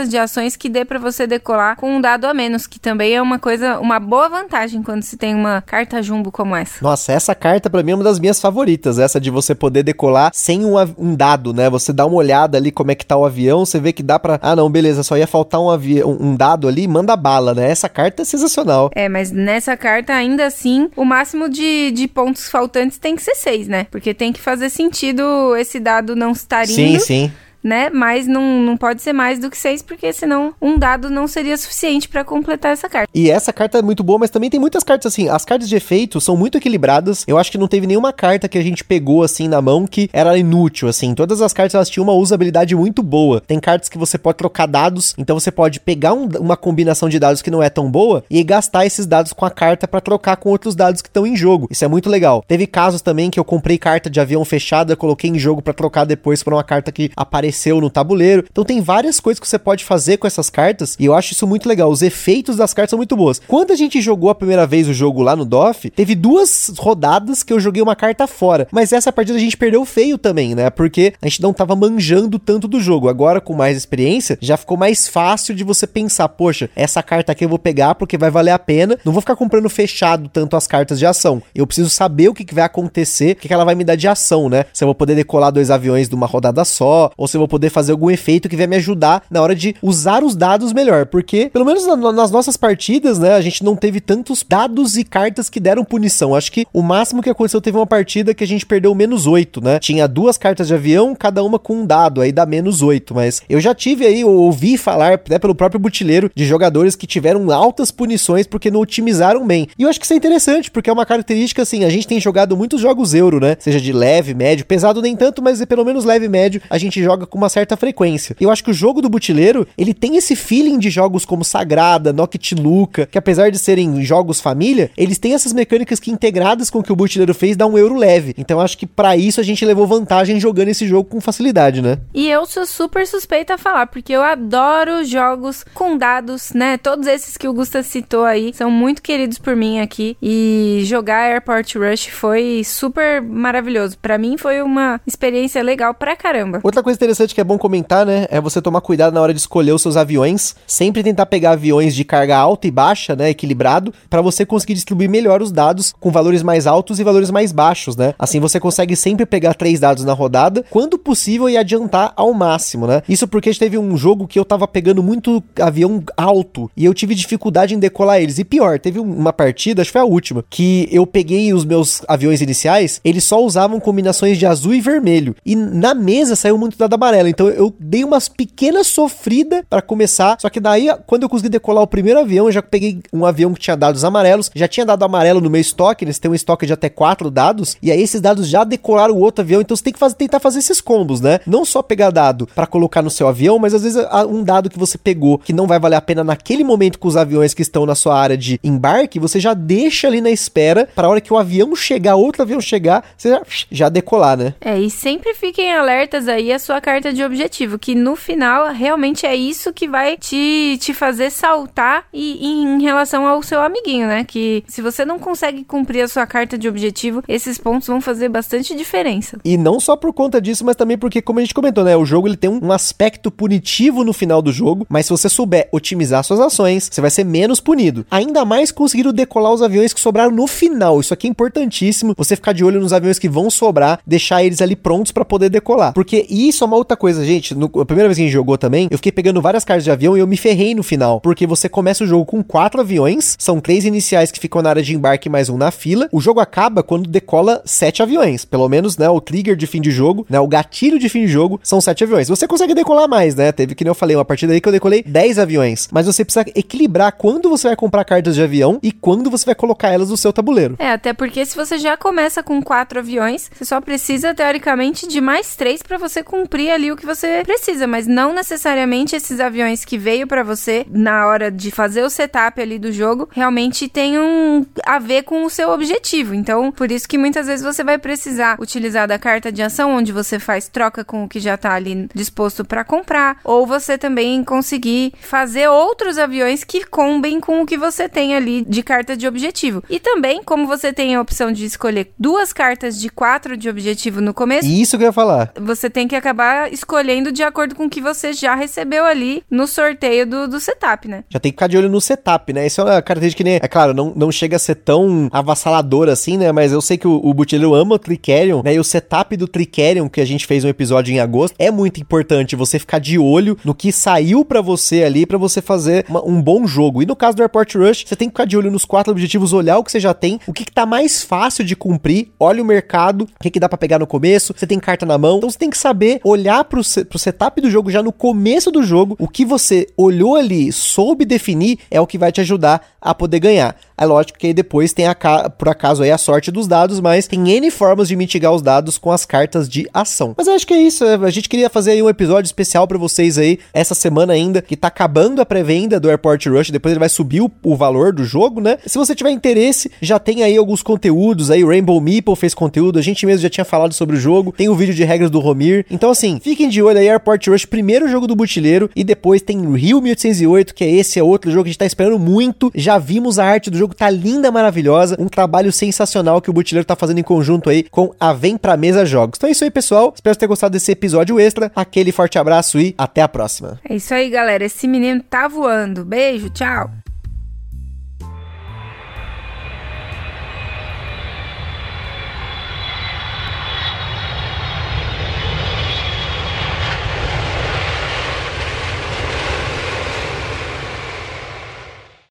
de 0.06 0.18
ações 0.18 0.56
que 0.56 0.68
dê 0.68 0.84
para 0.84 0.98
você 0.98 1.26
decolar 1.26 1.76
com 1.76 1.96
um 1.96 2.00
dado 2.00 2.26
a 2.26 2.34
menos, 2.34 2.66
que 2.66 2.78
também 2.78 3.14
é 3.14 3.22
uma 3.22 3.38
coisa, 3.38 3.78
uma 3.80 3.98
boa 3.98 4.28
vantagem 4.28 4.82
quando 4.82 5.02
se 5.02 5.16
tem 5.16 5.34
uma 5.34 5.62
carta 5.62 6.02
jumbo 6.02 6.30
como 6.30 6.54
essa. 6.54 6.82
Nossa, 6.82 7.12
essa 7.12 7.34
carta 7.34 7.70
para 7.70 7.82
mim 7.82 7.92
é 7.92 7.94
uma 7.94 8.04
das 8.04 8.18
minhas 8.18 8.40
favoritas, 8.40 8.98
essa 8.98 9.20
de 9.20 9.30
você 9.30 9.54
poder 9.54 9.82
decolar 9.82 10.30
sem 10.34 10.64
um, 10.64 10.74
um, 10.98 11.14
dado, 11.14 11.52
né? 11.52 11.70
Você 11.70 11.92
dá 11.92 12.04
uma 12.06 12.16
olhada 12.16 12.58
ali 12.58 12.70
como 12.70 12.90
é 12.90 12.94
que 12.94 13.06
tá 13.06 13.16
o 13.16 13.24
avião, 13.24 13.64
você 13.64 13.80
vê 13.80 13.92
que 13.92 14.02
dá 14.02 14.18
para, 14.18 14.38
ah 14.42 14.54
não, 14.54 14.70
beleza, 14.70 15.02
só 15.02 15.16
ia 15.16 15.26
faltar 15.26 15.60
um 15.60 15.70
avião, 15.70 16.16
um 16.20 16.36
dado 16.36 16.68
ali, 16.68 16.86
manda 16.86 17.16
bala, 17.16 17.54
né? 17.54 17.70
Essa 17.70 17.88
carta 17.88 18.22
é 18.22 18.24
sensacional. 18.24 18.90
É, 18.94 19.08
mas 19.08 19.30
nessa 19.30 19.76
carta 19.76 20.12
ainda 20.12 20.46
assim, 20.46 20.90
o 20.96 21.04
máximo 21.04 21.48
de, 21.48 21.90
de 21.92 22.06
pontos 22.06 22.48
faltantes 22.48 22.98
tem 22.98 23.16
que 23.16 23.22
ser 23.22 23.34
seis, 23.34 23.66
né? 23.66 23.86
Porque 23.90 24.12
tem 24.12 24.32
que 24.32 24.40
fazer 24.40 24.70
sentido 24.70 25.56
esse 25.56 25.80
dado 25.80 26.14
não 26.14 26.32
estar 26.32 26.64
indo. 26.64 26.74
Sim, 26.74 26.98
sim 26.98 27.32
né? 27.62 27.90
Mas 27.90 28.26
não, 28.26 28.60
não 28.60 28.76
pode 28.76 29.02
ser 29.02 29.12
mais 29.12 29.38
do 29.38 29.50
que 29.50 29.56
seis, 29.56 29.82
porque 29.82 30.12
senão 30.12 30.54
um 30.60 30.78
dado 30.78 31.10
não 31.10 31.26
seria 31.26 31.56
suficiente 31.56 32.08
para 32.08 32.24
completar 32.24 32.72
essa 32.72 32.88
carta. 32.88 33.08
E 33.14 33.30
essa 33.30 33.52
carta 33.52 33.78
é 33.78 33.82
muito 33.82 34.02
boa, 34.02 34.18
mas 34.18 34.30
também 34.30 34.50
tem 34.50 34.60
muitas 34.60 34.84
cartas 34.84 35.12
assim. 35.12 35.28
As 35.28 35.44
cartas 35.44 35.68
de 35.68 35.76
efeito 35.76 36.20
são 36.20 36.36
muito 36.36 36.58
equilibradas. 36.58 37.24
Eu 37.26 37.38
acho 37.38 37.50
que 37.50 37.58
não 37.58 37.68
teve 37.68 37.86
nenhuma 37.86 38.12
carta 38.12 38.48
que 38.48 38.58
a 38.58 38.62
gente 38.62 38.84
pegou 38.84 39.22
assim 39.22 39.48
na 39.48 39.60
mão 39.60 39.86
que 39.86 40.08
era 40.12 40.38
inútil, 40.38 40.88
assim. 40.88 41.14
Todas 41.14 41.42
as 41.42 41.52
cartas 41.52 41.74
elas 41.74 41.90
tinham 41.90 42.04
uma 42.04 42.12
usabilidade 42.12 42.74
muito 42.74 43.02
boa. 43.02 43.40
Tem 43.40 43.58
cartas 43.58 43.88
que 43.88 43.98
você 43.98 44.16
pode 44.16 44.38
trocar 44.38 44.66
dados, 44.66 45.14
então 45.18 45.38
você 45.38 45.50
pode 45.50 45.80
pegar 45.80 46.14
um, 46.14 46.28
uma 46.38 46.56
combinação 46.56 47.08
de 47.08 47.18
dados 47.18 47.42
que 47.42 47.50
não 47.50 47.62
é 47.62 47.70
tão 47.70 47.90
boa 47.90 48.24
e 48.30 48.42
gastar 48.42 48.86
esses 48.86 49.06
dados 49.06 49.32
com 49.32 49.44
a 49.44 49.50
carta 49.50 49.88
para 49.88 50.00
trocar 50.00 50.36
com 50.36 50.50
outros 50.50 50.74
dados 50.74 51.02
que 51.02 51.08
estão 51.08 51.26
em 51.26 51.36
jogo. 51.36 51.68
Isso 51.70 51.84
é 51.84 51.88
muito 51.88 52.08
legal. 52.08 52.44
Teve 52.46 52.66
casos 52.66 53.02
também 53.02 53.30
que 53.30 53.38
eu 53.38 53.44
comprei 53.44 53.78
carta 53.78 54.08
de 54.08 54.20
avião 54.20 54.44
fechada, 54.44 54.96
coloquei 54.96 55.30
em 55.30 55.38
jogo 55.38 55.60
para 55.60 55.72
trocar 55.72 56.04
depois 56.04 56.42
por 56.42 56.52
uma 56.52 56.64
carta 56.64 56.92
que 56.92 57.10
apareceu 57.16 57.47
no 57.80 57.90
tabuleiro. 57.90 58.44
Então 58.50 58.64
tem 58.64 58.80
várias 58.80 59.20
coisas 59.20 59.40
que 59.40 59.48
você 59.48 59.58
pode 59.58 59.84
fazer 59.84 60.16
com 60.16 60.26
essas 60.26 60.50
cartas 60.50 60.96
e 60.98 61.04
eu 61.04 61.14
acho 61.14 61.32
isso 61.32 61.46
muito 61.46 61.68
legal. 61.68 61.90
Os 61.90 62.02
efeitos 62.02 62.56
das 62.56 62.74
cartas 62.74 62.90
são 62.90 62.96
muito 62.96 63.16
boas. 63.16 63.40
Quando 63.46 63.72
a 63.72 63.76
gente 63.76 64.00
jogou 64.00 64.30
a 64.30 64.34
primeira 64.34 64.66
vez 64.66 64.88
o 64.88 64.94
jogo 64.94 65.22
lá 65.22 65.34
no 65.34 65.44
DOF, 65.44 65.90
teve 65.90 66.14
duas 66.14 66.72
rodadas 66.78 67.42
que 67.42 67.52
eu 67.52 67.60
joguei 67.60 67.82
uma 67.82 67.96
carta 67.96 68.26
fora, 68.26 68.66
mas 68.70 68.92
essa 68.92 69.12
partida 69.12 69.38
a 69.38 69.40
gente 69.40 69.56
perdeu 69.56 69.84
feio 69.84 70.18
também, 70.18 70.54
né? 70.54 70.70
Porque 70.70 71.12
a 71.20 71.28
gente 71.28 71.42
não 71.42 71.52
tava 71.52 71.74
manjando 71.74 72.38
tanto 72.38 72.68
do 72.68 72.80
jogo. 72.80 73.08
Agora 73.08 73.40
com 73.40 73.54
mais 73.54 73.76
experiência, 73.76 74.38
já 74.40 74.56
ficou 74.56 74.76
mais 74.76 75.08
fácil 75.08 75.54
de 75.54 75.64
você 75.64 75.86
pensar, 75.86 76.28
poxa, 76.28 76.68
essa 76.76 77.02
carta 77.02 77.32
aqui 77.32 77.44
eu 77.44 77.48
vou 77.48 77.58
pegar 77.58 77.94
porque 77.94 78.18
vai 78.18 78.30
valer 78.30 78.50
a 78.50 78.58
pena. 78.58 78.98
Não 79.04 79.12
vou 79.12 79.22
ficar 79.22 79.36
comprando 79.36 79.68
fechado 79.68 80.28
tanto 80.28 80.56
as 80.56 80.66
cartas 80.66 80.98
de 80.98 81.06
ação. 81.06 81.42
Eu 81.54 81.66
preciso 81.66 81.88
saber 81.88 82.28
o 82.28 82.34
que, 82.34 82.44
que 82.44 82.54
vai 82.54 82.64
acontecer, 82.64 83.32
o 83.32 83.36
que, 83.36 83.48
que 83.48 83.54
ela 83.54 83.64
vai 83.64 83.74
me 83.74 83.84
dar 83.84 83.96
de 83.96 84.06
ação, 84.06 84.48
né? 84.48 84.64
Se 84.72 84.84
eu 84.84 84.86
vou 84.86 84.94
poder 84.94 85.14
decolar 85.14 85.50
dois 85.50 85.70
aviões 85.70 86.08
de 86.08 86.14
uma 86.14 86.26
rodada 86.26 86.64
só, 86.64 87.10
ou 87.16 87.26
se 87.26 87.37
eu 87.38 87.40
vou 87.40 87.48
poder 87.48 87.70
fazer 87.70 87.92
algum 87.92 88.10
efeito 88.10 88.48
que 88.48 88.56
vai 88.56 88.66
me 88.66 88.76
ajudar 88.76 89.22
na 89.30 89.40
hora 89.40 89.54
de 89.54 89.74
usar 89.82 90.22
os 90.22 90.36
dados 90.36 90.72
melhor. 90.72 91.06
Porque, 91.06 91.48
pelo 91.52 91.64
menos 91.64 91.86
nas 91.86 92.30
nossas 92.30 92.56
partidas, 92.56 93.18
né, 93.18 93.34
a 93.34 93.40
gente 93.40 93.64
não 93.64 93.76
teve 93.76 94.00
tantos 94.00 94.44
dados 94.46 94.96
e 94.96 95.04
cartas 95.04 95.48
que 95.48 95.60
deram 95.60 95.84
punição. 95.84 96.34
Acho 96.34 96.52
que 96.52 96.66
o 96.72 96.82
máximo 96.82 97.22
que 97.22 97.30
aconteceu 97.30 97.60
teve 97.60 97.76
uma 97.76 97.86
partida 97.86 98.34
que 98.34 98.44
a 98.44 98.46
gente 98.46 98.66
perdeu 98.66 98.94
menos 98.94 99.26
8, 99.26 99.62
né? 99.62 99.78
Tinha 99.78 100.06
duas 100.08 100.36
cartas 100.36 100.68
de 100.68 100.74
avião, 100.74 101.14
cada 101.14 101.42
uma 101.42 101.58
com 101.58 101.74
um 101.74 101.86
dado, 101.86 102.20
aí 102.20 102.32
dá 102.32 102.44
menos 102.44 102.82
8. 102.82 103.14
Mas 103.14 103.42
eu 103.48 103.60
já 103.60 103.74
tive 103.74 104.06
aí, 104.06 104.24
ouvi 104.24 104.76
falar, 104.76 105.20
né, 105.28 105.38
pelo 105.38 105.54
próprio 105.54 105.80
butileiro, 105.80 106.30
de 106.34 106.44
jogadores 106.44 106.96
que 106.96 107.06
tiveram 107.06 107.50
altas 107.50 107.90
punições 107.90 108.46
porque 108.46 108.70
não 108.70 108.80
otimizaram 108.80 109.46
bem. 109.46 109.68
E 109.78 109.82
eu 109.82 109.88
acho 109.88 109.98
que 109.98 110.06
isso 110.06 110.14
é 110.14 110.16
interessante, 110.16 110.70
porque 110.70 110.90
é 110.90 110.92
uma 110.92 111.06
característica 111.06 111.62
assim, 111.62 111.84
a 111.84 111.90
gente 111.90 112.06
tem 112.06 112.20
jogado 112.20 112.56
muitos 112.56 112.80
jogos 112.80 113.14
euro, 113.14 113.40
né? 113.40 113.56
Seja 113.58 113.80
de 113.80 113.92
leve, 113.92 114.34
médio, 114.34 114.66
pesado 114.66 115.00
nem 115.02 115.16
tanto, 115.16 115.42
mas 115.42 115.64
pelo 115.64 115.84
menos 115.84 116.04
leve 116.04 116.26
e 116.26 116.28
médio, 116.28 116.62
a 116.68 116.78
gente 116.78 117.02
joga 117.02 117.26
com 117.28 117.38
uma 117.38 117.48
certa 117.48 117.76
frequência. 117.76 118.36
E 118.40 118.44
eu 118.44 118.50
acho 118.50 118.64
que 118.64 118.70
o 118.70 118.74
jogo 118.74 119.00
do 119.00 119.08
butileiro, 119.08 119.66
ele 119.76 119.94
tem 119.94 120.16
esse 120.16 120.34
feeling 120.34 120.78
de 120.78 120.90
jogos 120.90 121.24
como 121.24 121.44
Sagrada, 121.44 122.12
Noctiluca, 122.12 123.06
que 123.06 123.18
apesar 123.18 123.50
de 123.50 123.58
serem 123.58 124.02
jogos 124.02 124.40
família, 124.40 124.90
eles 124.96 125.18
têm 125.18 125.34
essas 125.34 125.52
mecânicas 125.52 126.00
que 126.00 126.10
integradas 126.10 126.70
com 126.70 126.78
o 126.78 126.82
que 126.82 126.92
o 126.92 126.96
butileiro 126.96 127.34
fez 127.34 127.56
dá 127.56 127.66
um 127.66 127.78
euro 127.78 127.96
leve. 127.96 128.34
Então 128.38 128.58
eu 128.58 128.64
acho 128.64 128.78
que 128.78 128.86
para 128.86 129.16
isso 129.16 129.40
a 129.40 129.44
gente 129.44 129.64
levou 129.64 129.86
vantagem 129.86 130.40
jogando 130.40 130.68
esse 130.68 130.86
jogo 130.86 131.08
com 131.08 131.20
facilidade, 131.20 131.82
né? 131.82 131.98
E 132.14 132.28
eu 132.28 132.46
sou 132.46 132.66
super 132.66 133.06
suspeita 133.06 133.54
a 133.54 133.58
falar, 133.58 133.86
porque 133.86 134.12
eu 134.12 134.22
adoro 134.22 135.04
jogos 135.04 135.64
com 135.74 135.96
dados, 135.96 136.52
né? 136.54 136.78
Todos 136.78 137.06
esses 137.06 137.36
que 137.36 137.48
o 137.48 137.52
Gusta 137.52 137.82
citou 137.82 138.24
aí 138.24 138.52
são 138.54 138.70
muito 138.70 139.02
queridos 139.02 139.38
por 139.38 139.54
mim 139.54 139.80
aqui. 139.80 140.16
E 140.22 140.82
jogar 140.84 141.30
Airport 141.30 141.74
Rush 141.74 142.06
foi 142.06 142.62
super 142.64 143.20
maravilhoso. 143.20 143.98
Para 143.98 144.18
mim 144.18 144.36
foi 144.38 144.62
uma 144.62 145.00
experiência 145.06 145.62
legal 145.62 145.94
pra 145.94 146.16
caramba. 146.16 146.60
Outra 146.62 146.82
coisa 146.82 146.96
interessante 146.96 147.17
que 147.26 147.40
é 147.40 147.44
bom 147.44 147.58
comentar, 147.58 148.06
né? 148.06 148.26
É 148.30 148.40
você 148.40 148.62
tomar 148.62 148.80
cuidado 148.80 149.12
na 149.12 149.20
hora 149.20 149.34
de 149.34 149.40
escolher 149.40 149.72
os 149.72 149.82
seus 149.82 149.96
aviões. 149.96 150.56
Sempre 150.66 151.02
tentar 151.02 151.26
pegar 151.26 151.52
aviões 151.52 151.94
de 151.94 152.04
carga 152.04 152.36
alta 152.36 152.66
e 152.66 152.70
baixa, 152.70 153.14
né? 153.14 153.30
Equilibrado, 153.30 153.92
para 154.08 154.22
você 154.22 154.46
conseguir 154.46 154.74
distribuir 154.74 155.10
melhor 155.10 155.42
os 155.42 155.52
dados 155.52 155.94
com 155.98 156.10
valores 156.10 156.42
mais 156.42 156.66
altos 156.66 156.98
e 156.98 157.04
valores 157.04 157.30
mais 157.30 157.52
baixos, 157.52 157.96
né? 157.96 158.14
Assim 158.18 158.40
você 158.40 158.58
consegue 158.58 158.96
sempre 158.96 159.26
pegar 159.26 159.54
três 159.54 159.80
dados 159.80 160.04
na 160.04 160.12
rodada, 160.12 160.64
quando 160.70 160.98
possível, 160.98 161.48
e 161.48 161.56
adiantar 161.56 162.12
ao 162.16 162.32
máximo, 162.32 162.86
né? 162.86 163.02
Isso 163.08 163.26
porque 163.26 163.58
teve 163.58 163.78
um 163.78 163.96
jogo 163.96 164.26
que 164.26 164.38
eu 164.38 164.44
tava 164.44 164.68
pegando 164.68 165.02
muito 165.02 165.42
avião 165.60 166.02
alto 166.16 166.70
e 166.76 166.84
eu 166.84 166.94
tive 166.94 167.14
dificuldade 167.14 167.74
em 167.74 167.78
decolar 167.78 168.20
eles. 168.20 168.38
E 168.38 168.44
pior, 168.44 168.78
teve 168.78 168.98
uma 168.98 169.32
partida, 169.32 169.82
acho 169.82 169.88
que 169.88 169.92
foi 169.92 170.02
a 170.02 170.04
última, 170.04 170.44
que 170.48 170.88
eu 170.90 171.06
peguei 171.06 171.52
os 171.52 171.64
meus 171.64 172.02
aviões 172.06 172.40
iniciais, 172.40 173.00
eles 173.04 173.24
só 173.24 173.42
usavam 173.42 173.80
combinações 173.80 174.38
de 174.38 174.46
azul 174.46 174.74
e 174.74 174.80
vermelho. 174.80 175.34
E 175.44 175.56
na 175.56 175.94
mesa 175.94 176.36
saiu 176.36 176.58
muito 176.58 176.78
dado 176.78 176.94
amarelo. 177.08 177.28
Então 177.28 177.48
eu 177.48 177.74
dei 177.78 178.04
umas 178.04 178.28
pequenas 178.28 178.86
sofridas 178.86 179.62
para 179.68 179.82
começar. 179.82 180.36
Só 180.40 180.48
que 180.48 180.60
daí, 180.60 180.88
quando 181.06 181.24
eu 181.24 181.28
consegui 181.28 181.48
decolar 181.48 181.82
o 181.82 181.86
primeiro 181.86 182.20
avião, 182.20 182.46
eu 182.46 182.52
já 182.52 182.62
peguei 182.62 183.00
um 183.12 183.24
avião 183.24 183.52
que 183.52 183.60
tinha 183.60 183.76
dados 183.76 184.04
amarelos. 184.04 184.50
Já 184.54 184.68
tinha 184.68 184.86
dado 184.86 185.04
amarelo 185.04 185.40
no 185.40 185.50
meu 185.50 185.60
estoque. 185.60 186.04
Eles 186.04 186.18
têm 186.18 186.30
um 186.30 186.34
estoque 186.34 186.66
de 186.66 186.72
até 186.72 186.88
quatro 186.88 187.30
dados. 187.30 187.76
E 187.82 187.90
aí 187.90 188.00
esses 188.00 188.20
dados 188.20 188.48
já 188.48 188.64
decolaram 188.64 189.14
o 189.14 189.20
outro 189.20 189.42
avião. 189.42 189.60
Então 189.60 189.76
você 189.76 189.84
tem 189.84 189.92
que 189.92 189.98
fazer, 189.98 190.14
tentar 190.14 190.40
fazer 190.40 190.58
esses 190.58 190.80
combos, 190.80 191.20
né? 191.20 191.40
Não 191.46 191.64
só 191.64 191.82
pegar 191.82 192.10
dado 192.10 192.48
para 192.54 192.66
colocar 192.66 193.02
no 193.02 193.10
seu 193.10 193.28
avião, 193.28 193.58
mas 193.58 193.74
às 193.74 193.82
vezes 193.82 194.02
um 194.28 194.42
dado 194.42 194.70
que 194.70 194.78
você 194.78 194.98
pegou 194.98 195.38
que 195.38 195.52
não 195.52 195.66
vai 195.66 195.78
valer 195.78 195.96
a 195.96 196.00
pena 196.00 196.22
naquele 196.22 196.64
momento 196.64 196.98
com 196.98 197.08
os 197.08 197.16
aviões 197.16 197.54
que 197.54 197.62
estão 197.62 197.86
na 197.86 197.94
sua 197.94 198.18
área 198.18 198.36
de 198.36 198.60
embarque, 198.62 199.18
você 199.18 199.40
já 199.40 199.54
deixa 199.54 200.06
ali 200.06 200.20
na 200.20 200.30
espera 200.30 200.88
para 200.94 201.06
a 201.06 201.10
hora 201.10 201.20
que 201.20 201.32
o 201.32 201.36
avião 201.36 201.74
chegar, 201.74 202.16
outro 202.16 202.42
avião 202.42 202.60
chegar, 202.60 203.04
você 203.16 203.30
já, 203.30 203.42
já 203.70 203.88
decolar, 203.88 204.36
né? 204.36 204.54
É, 204.60 204.78
e 204.78 204.90
sempre 204.90 205.34
fiquem 205.34 205.72
alertas 205.72 206.28
aí 206.28 206.52
a 206.52 206.58
sua 206.58 206.80
carta 206.98 207.12
de 207.12 207.22
objetivo, 207.22 207.78
que 207.78 207.94
no 207.94 208.16
final 208.16 208.72
realmente 208.72 209.24
é 209.24 209.34
isso 209.34 209.72
que 209.72 209.86
vai 209.86 210.16
te, 210.16 210.76
te 210.80 210.92
fazer 210.92 211.30
saltar 211.30 212.04
e, 212.12 212.44
em 212.44 212.82
relação 212.82 213.24
ao 213.24 213.40
seu 213.40 213.62
amiguinho, 213.62 214.08
né? 214.08 214.24
Que 214.24 214.64
se 214.66 214.82
você 214.82 215.04
não 215.04 215.16
consegue 215.16 215.62
cumprir 215.62 216.02
a 216.02 216.08
sua 216.08 216.26
carta 216.26 216.58
de 216.58 216.68
objetivo, 216.68 217.22
esses 217.28 217.56
pontos 217.56 217.86
vão 217.86 218.00
fazer 218.00 218.28
bastante 218.28 218.74
diferença. 218.74 219.38
E 219.44 219.56
não 219.56 219.78
só 219.78 219.94
por 219.94 220.12
conta 220.12 220.40
disso, 220.40 220.64
mas 220.64 220.74
também 220.74 220.98
porque, 220.98 221.22
como 221.22 221.38
a 221.38 221.42
gente 221.42 221.54
comentou, 221.54 221.84
né? 221.84 221.96
O 221.96 222.04
jogo 222.04 222.26
ele 222.26 222.36
tem 222.36 222.50
um, 222.50 222.72
aspecto 222.72 223.30
punitivo 223.30 224.02
no 224.02 224.12
final 224.12 224.42
do 224.42 224.50
jogo, 224.50 224.84
mas 224.88 225.06
se 225.06 225.12
você 225.12 225.28
souber 225.28 225.68
otimizar 225.70 226.24
suas 226.24 226.40
ações, 226.40 226.88
você 226.90 227.00
vai 227.00 227.10
ser 227.10 227.22
menos 227.22 227.60
punido. 227.60 228.04
Ainda 228.10 228.44
mais 228.44 228.72
conseguindo 228.72 229.12
decolar 229.12 229.52
os 229.52 229.62
aviões 229.62 229.92
que 229.92 230.00
sobraram 230.00 230.32
no 230.32 230.48
final. 230.48 230.98
Isso 230.98 231.14
aqui 231.14 231.28
é 231.28 231.30
importantíssimo. 231.30 232.14
Você 232.16 232.34
ficar 232.34 232.52
de 232.52 232.64
olho 232.64 232.80
nos 232.80 232.92
aviões 232.92 233.20
que 233.20 233.28
vão 233.28 233.48
sobrar, 233.48 234.00
deixar 234.04 234.42
eles 234.42 234.60
ali 234.60 234.74
prontos 234.74 235.12
para 235.12 235.24
poder 235.24 235.48
decolar. 235.48 235.92
Porque 235.92 236.26
isso 236.28 236.64
é 236.64 236.66
uma 236.66 236.76
outra 236.76 236.87
coisa, 236.96 237.24
gente. 237.24 237.54
No, 237.54 237.70
a 237.80 237.84
primeira 237.84 238.08
vez 238.08 238.16
que 238.16 238.22
a 238.22 238.26
gente 238.26 238.32
jogou 238.32 238.58
também, 238.58 238.88
eu 238.90 238.98
fiquei 238.98 239.12
pegando 239.12 239.40
várias 239.40 239.64
cartas 239.64 239.84
de 239.84 239.90
avião 239.90 240.16
e 240.16 240.20
eu 240.20 240.26
me 240.26 240.36
ferrei 240.36 240.74
no 240.74 240.82
final. 240.82 241.20
Porque 241.20 241.46
você 241.46 241.68
começa 241.68 242.04
o 242.04 242.06
jogo 242.06 242.24
com 242.24 242.42
quatro 242.42 242.80
aviões, 242.80 243.36
são 243.38 243.60
três 243.60 243.84
iniciais 243.84 244.30
que 244.30 244.40
ficam 244.40 244.62
na 244.62 244.70
área 244.70 244.82
de 244.82 244.94
embarque 244.94 245.28
mais 245.28 245.48
um 245.48 245.56
na 245.56 245.70
fila. 245.70 246.08
O 246.12 246.20
jogo 246.20 246.40
acaba 246.40 246.82
quando 246.82 247.08
decola 247.08 247.62
sete 247.64 248.02
aviões. 248.02 248.44
Pelo 248.44 248.68
menos, 248.68 248.96
né? 248.96 249.08
O 249.08 249.20
trigger 249.20 249.56
de 249.56 249.66
fim 249.66 249.80
de 249.80 249.90
jogo, 249.90 250.26
né? 250.28 250.38
O 250.40 250.46
gatilho 250.46 250.98
de 250.98 251.08
fim 251.08 251.26
de 251.26 251.28
jogo 251.28 251.60
são 251.62 251.80
sete 251.80 252.04
aviões. 252.04 252.28
Você 252.28 252.46
consegue 252.46 252.74
decolar 252.74 253.08
mais, 253.08 253.34
né? 253.34 253.52
Teve 253.52 253.74
que 253.74 253.84
nem 253.84 253.90
eu 253.90 253.94
falei, 253.94 254.16
uma 254.16 254.24
partida 254.24 254.52
aí 254.52 254.60
que 254.60 254.68
eu 254.68 254.72
decolei 254.72 255.02
10 255.02 255.38
aviões. 255.38 255.88
Mas 255.92 256.06
você 256.06 256.24
precisa 256.24 256.44
equilibrar 256.54 257.12
quando 257.12 257.48
você 257.48 257.68
vai 257.68 257.76
comprar 257.76 258.04
cartas 258.04 258.34
de 258.34 258.42
avião 258.42 258.78
e 258.82 258.92
quando 258.92 259.30
você 259.30 259.46
vai 259.46 259.54
colocar 259.54 259.90
elas 259.90 260.10
no 260.10 260.16
seu 260.16 260.32
tabuleiro. 260.32 260.76
É, 260.78 260.92
até 260.92 261.12
porque 261.12 261.44
se 261.44 261.56
você 261.56 261.78
já 261.78 261.96
começa 261.96 262.42
com 262.42 262.62
quatro 262.62 262.98
aviões, 262.98 263.50
você 263.54 263.64
só 263.64 263.80
precisa, 263.80 264.34
teoricamente, 264.34 265.06
de 265.06 265.20
mais 265.20 265.56
três 265.56 265.82
para 265.82 265.98
você 265.98 266.22
cumprir 266.22 266.70
ali 266.78 266.92
o 266.92 266.96
que 266.96 267.04
você 267.04 267.42
precisa. 267.44 267.86
Mas 267.86 268.06
não 268.06 268.32
necessariamente 268.32 269.14
esses 269.14 269.40
aviões 269.40 269.84
que 269.84 269.98
veio 269.98 270.26
para 270.26 270.42
você 270.42 270.86
na 270.88 271.26
hora 271.26 271.50
de 271.50 271.70
fazer 271.70 272.02
o 272.02 272.10
setup 272.10 272.60
ali 272.60 272.78
do 272.78 272.92
jogo 272.92 273.28
realmente 273.30 273.88
tenham 273.88 274.66
a 274.86 274.98
ver 274.98 275.24
com 275.24 275.44
o 275.44 275.50
seu 275.50 275.70
objetivo. 275.70 276.34
Então, 276.34 276.72
por 276.72 276.90
isso 276.90 277.08
que 277.08 277.18
muitas 277.18 277.46
vezes 277.46 277.64
você 277.64 277.84
vai 277.84 277.98
precisar 277.98 278.56
utilizar 278.60 279.06
da 279.06 279.18
carta 279.18 279.50
de 279.50 279.62
ação, 279.62 279.92
onde 279.92 280.12
você 280.12 280.38
faz 280.38 280.68
troca 280.68 281.04
com 281.04 281.24
o 281.24 281.28
que 281.28 281.40
já 281.40 281.56
tá 281.56 281.72
ali 281.72 282.08
disposto 282.14 282.64
para 282.64 282.84
comprar, 282.84 283.38
ou 283.42 283.66
você 283.66 283.98
também 283.98 284.44
conseguir 284.44 285.12
fazer 285.20 285.68
outros 285.68 286.18
aviões 286.18 286.64
que 286.64 286.84
combem 286.84 287.40
com 287.40 287.60
o 287.60 287.66
que 287.66 287.76
você 287.76 288.08
tem 288.08 288.34
ali 288.34 288.64
de 288.64 288.82
carta 288.82 289.16
de 289.16 289.26
objetivo. 289.26 289.82
E 289.90 289.98
também, 289.98 290.42
como 290.42 290.66
você 290.66 290.92
tem 290.92 291.14
a 291.14 291.20
opção 291.20 291.50
de 291.50 291.64
escolher 291.64 292.12
duas 292.18 292.52
cartas 292.52 293.00
de 293.00 293.08
quatro 293.08 293.56
de 293.56 293.68
objetivo 293.68 294.20
no 294.20 294.32
começo. 294.32 294.68
Isso 294.68 294.96
que 294.96 295.04
eu 295.04 295.08
ia 295.08 295.12
falar. 295.12 295.52
Você 295.56 295.90
tem 295.90 296.06
que 296.06 296.16
acabar 296.16 296.67
escolhendo 296.72 297.32
de 297.32 297.42
acordo 297.42 297.74
com 297.74 297.86
o 297.86 297.90
que 297.90 298.00
você 298.00 298.32
já 298.32 298.54
recebeu 298.54 299.04
ali 299.04 299.42
no 299.50 299.66
sorteio 299.66 300.26
do, 300.26 300.48
do 300.48 300.60
setup, 300.60 301.08
né? 301.08 301.24
Já 301.28 301.38
tem 301.38 301.52
que 301.52 301.56
ficar 301.56 301.66
de 301.66 301.76
olho 301.76 301.88
no 301.88 302.00
setup, 302.00 302.52
né? 302.52 302.66
Isso 302.66 302.80
é 302.80 302.84
uma 302.84 303.02
característica 303.02 303.38
que 303.38 303.44
nem. 303.44 303.56
É 303.56 303.68
claro, 303.68 303.94
não, 303.94 304.12
não 304.14 304.30
chega 304.32 304.56
a 304.56 304.58
ser 304.58 304.76
tão 304.76 305.28
avassalador 305.32 306.08
assim, 306.08 306.36
né? 306.36 306.52
Mas 306.52 306.72
eu 306.72 306.80
sei 306.80 306.96
que 306.96 307.06
o, 307.06 307.20
o 307.24 307.74
ama 307.74 307.94
o 307.94 307.98
Tricerion, 307.98 308.62
né? 308.62 308.74
E 308.74 308.78
o 308.78 308.84
setup 308.84 309.36
do 309.36 309.48
Tricerion, 309.48 310.08
que 310.08 310.20
a 310.20 310.24
gente 310.24 310.46
fez 310.46 310.64
um 310.64 310.68
episódio 310.68 311.12
em 311.14 311.20
agosto, 311.20 311.54
é 311.58 311.70
muito 311.70 312.00
importante 312.00 312.56
você 312.56 312.78
ficar 312.78 312.98
de 312.98 313.18
olho 313.18 313.56
no 313.64 313.74
que 313.74 313.92
saiu 313.92 314.44
para 314.44 314.60
você 314.60 315.04
ali, 315.04 315.26
para 315.26 315.38
você 315.38 315.60
fazer 315.60 316.04
uma, 316.08 316.24
um 316.24 316.40
bom 316.40 316.66
jogo. 316.66 317.02
E 317.02 317.06
no 317.06 317.16
caso 317.16 317.36
do 317.36 317.42
Airport 317.42 317.74
Rush, 317.74 318.04
você 318.06 318.16
tem 318.16 318.28
que 318.28 318.32
ficar 318.32 318.44
de 318.44 318.56
olho 318.56 318.70
nos 318.70 318.84
quatro 318.84 319.12
objetivos, 319.12 319.52
olhar 319.52 319.78
o 319.78 319.84
que 319.84 319.92
você 319.92 320.00
já 320.00 320.14
tem, 320.14 320.40
o 320.46 320.52
que, 320.52 320.64
que 320.64 320.72
tá 320.72 320.86
mais 320.86 321.22
fácil 321.22 321.64
de 321.64 321.76
cumprir, 321.76 322.28
olha 322.38 322.62
o 322.62 322.66
mercado, 322.66 323.22
o 323.22 323.42
que, 323.42 323.50
que 323.50 323.60
dá 323.60 323.68
para 323.68 323.78
pegar 323.78 323.98
no 323.98 324.06
começo, 324.06 324.54
você 324.56 324.66
tem 324.66 324.78
carta 324.78 325.04
na 325.04 325.18
mão, 325.18 325.38
então 325.38 325.50
você 325.50 325.58
tem 325.58 325.70
que 325.70 325.78
saber 325.78 326.20
olhar 326.24 326.47
olhar 326.48 326.64
pro, 326.64 326.80
pro 327.08 327.18
setup 327.18 327.60
do 327.60 327.70
jogo 327.70 327.90
já 327.90 328.02
no 328.02 328.10
começo 328.10 328.70
do 328.70 328.82
jogo, 328.82 329.16
o 329.18 329.28
que 329.28 329.44
você 329.44 329.86
olhou 329.96 330.34
ali, 330.34 330.72
soube 330.72 331.24
definir, 331.24 331.78
é 331.90 332.00
o 332.00 332.06
que 332.06 332.16
vai 332.16 332.32
te 332.32 332.40
ajudar 332.40 332.82
a 333.00 333.14
poder 333.14 333.38
ganhar. 333.38 333.76
É 333.96 334.06
lógico 334.06 334.38
que 334.38 334.46
aí 334.46 334.54
depois 334.54 334.92
tem, 334.92 335.06
a, 335.06 335.14
por 335.50 335.68
acaso, 335.68 336.02
aí 336.02 336.10
a 336.10 336.18
sorte 336.18 336.50
dos 336.50 336.68
dados, 336.68 337.00
mas 337.00 337.26
tem 337.26 337.50
N 337.50 337.70
formas 337.70 338.06
de 338.08 338.14
mitigar 338.14 338.52
os 338.52 338.62
dados 338.62 338.96
com 338.96 339.10
as 339.10 339.26
cartas 339.26 339.68
de 339.68 339.88
ação. 339.92 340.34
Mas 340.36 340.46
acho 340.46 340.66
que 340.66 340.72
é 340.72 340.80
isso. 340.80 341.04
É, 341.04 341.14
a 341.14 341.30
gente 341.30 341.48
queria 341.48 341.68
fazer 341.68 341.92
aí 341.92 342.02
um 342.02 342.08
episódio 342.08 342.46
especial 342.46 342.86
para 342.86 342.96
vocês 342.96 343.36
aí, 343.36 343.58
essa 343.72 343.94
semana 343.94 344.32
ainda, 344.32 344.62
que 344.62 344.76
tá 344.76 344.88
acabando 344.88 345.40
a 345.40 345.46
pré-venda 345.46 345.98
do 345.98 346.08
Airport 346.08 346.46
Rush, 346.46 346.70
depois 346.70 346.92
ele 346.92 347.00
vai 347.00 347.08
subir 347.08 347.40
o, 347.40 347.50
o, 347.64 347.74
valor 347.74 348.12
do 348.12 348.24
jogo, 348.24 348.60
né? 348.60 348.78
Se 348.86 348.98
você 348.98 349.14
tiver 349.14 349.30
interesse, 349.30 349.90
já 350.00 350.18
tem 350.18 350.44
aí 350.44 350.56
alguns 350.56 350.82
conteúdos 350.82 351.50
aí, 351.50 351.64
Rainbow 351.64 352.00
Meeple 352.00 352.36
fez 352.36 352.54
conteúdo, 352.54 352.98
a 352.98 353.02
gente 353.02 353.26
mesmo 353.26 353.42
já 353.42 353.50
tinha 353.50 353.64
falado 353.64 353.92
sobre 353.92 354.16
o 354.16 354.20
jogo, 354.20 354.52
tem 354.52 354.68
o 354.68 354.74
vídeo 354.74 354.94
de 354.94 355.04
regras 355.04 355.30
do 355.30 355.40
Romir. 355.40 355.84
Então 355.90 356.10
assim, 356.10 356.37
fiquem 356.40 356.68
de 356.68 356.82
olho 356.82 356.98
aí, 356.98 357.08
Airport 357.08 357.46
Rush, 357.46 357.64
primeiro 357.64 358.08
jogo 358.08 358.26
do 358.26 358.36
Butileiro, 358.36 358.90
e 358.94 359.04
depois 359.04 359.42
tem 359.42 359.58
Rio 359.74 360.00
1808, 360.00 360.74
que 360.74 360.84
é 360.84 360.90
esse, 360.90 361.18
é 361.18 361.22
outro 361.22 361.50
jogo 361.50 361.64
que 361.64 361.70
a 361.70 361.72
gente 361.72 361.78
tá 361.78 361.86
esperando 361.86 362.18
muito. 362.18 362.70
Já 362.74 362.98
vimos 362.98 363.38
a 363.38 363.44
arte 363.44 363.70
do 363.70 363.78
jogo, 363.78 363.94
tá 363.94 364.10
linda, 364.10 364.50
maravilhosa, 364.50 365.16
um 365.18 365.28
trabalho 365.28 365.72
sensacional 365.72 366.40
que 366.40 366.50
o 366.50 366.52
Butileiro 366.52 366.86
tá 366.86 366.96
fazendo 366.96 367.18
em 367.18 367.22
conjunto 367.22 367.70
aí 367.70 367.84
com 367.84 368.12
a 368.18 368.32
Vem 368.32 368.56
Pra 368.56 368.76
Mesa 368.76 369.04
Jogos. 369.04 369.38
Então 369.38 369.48
é 369.48 369.52
isso 369.52 369.64
aí, 369.64 369.70
pessoal. 369.70 370.12
Espero 370.14 370.36
ter 370.36 370.46
gostado 370.46 370.72
desse 370.72 370.92
episódio 370.92 371.38
extra. 371.38 371.70
Aquele 371.74 372.12
forte 372.12 372.38
abraço 372.38 372.78
e 372.78 372.94
até 372.96 373.22
a 373.22 373.28
próxima. 373.28 373.80
É 373.88 373.94
isso 373.94 374.12
aí, 374.14 374.30
galera. 374.30 374.64
Esse 374.64 374.86
menino 374.86 375.22
tá 375.22 375.48
voando. 375.48 376.04
Beijo, 376.04 376.50
tchau. 376.50 376.90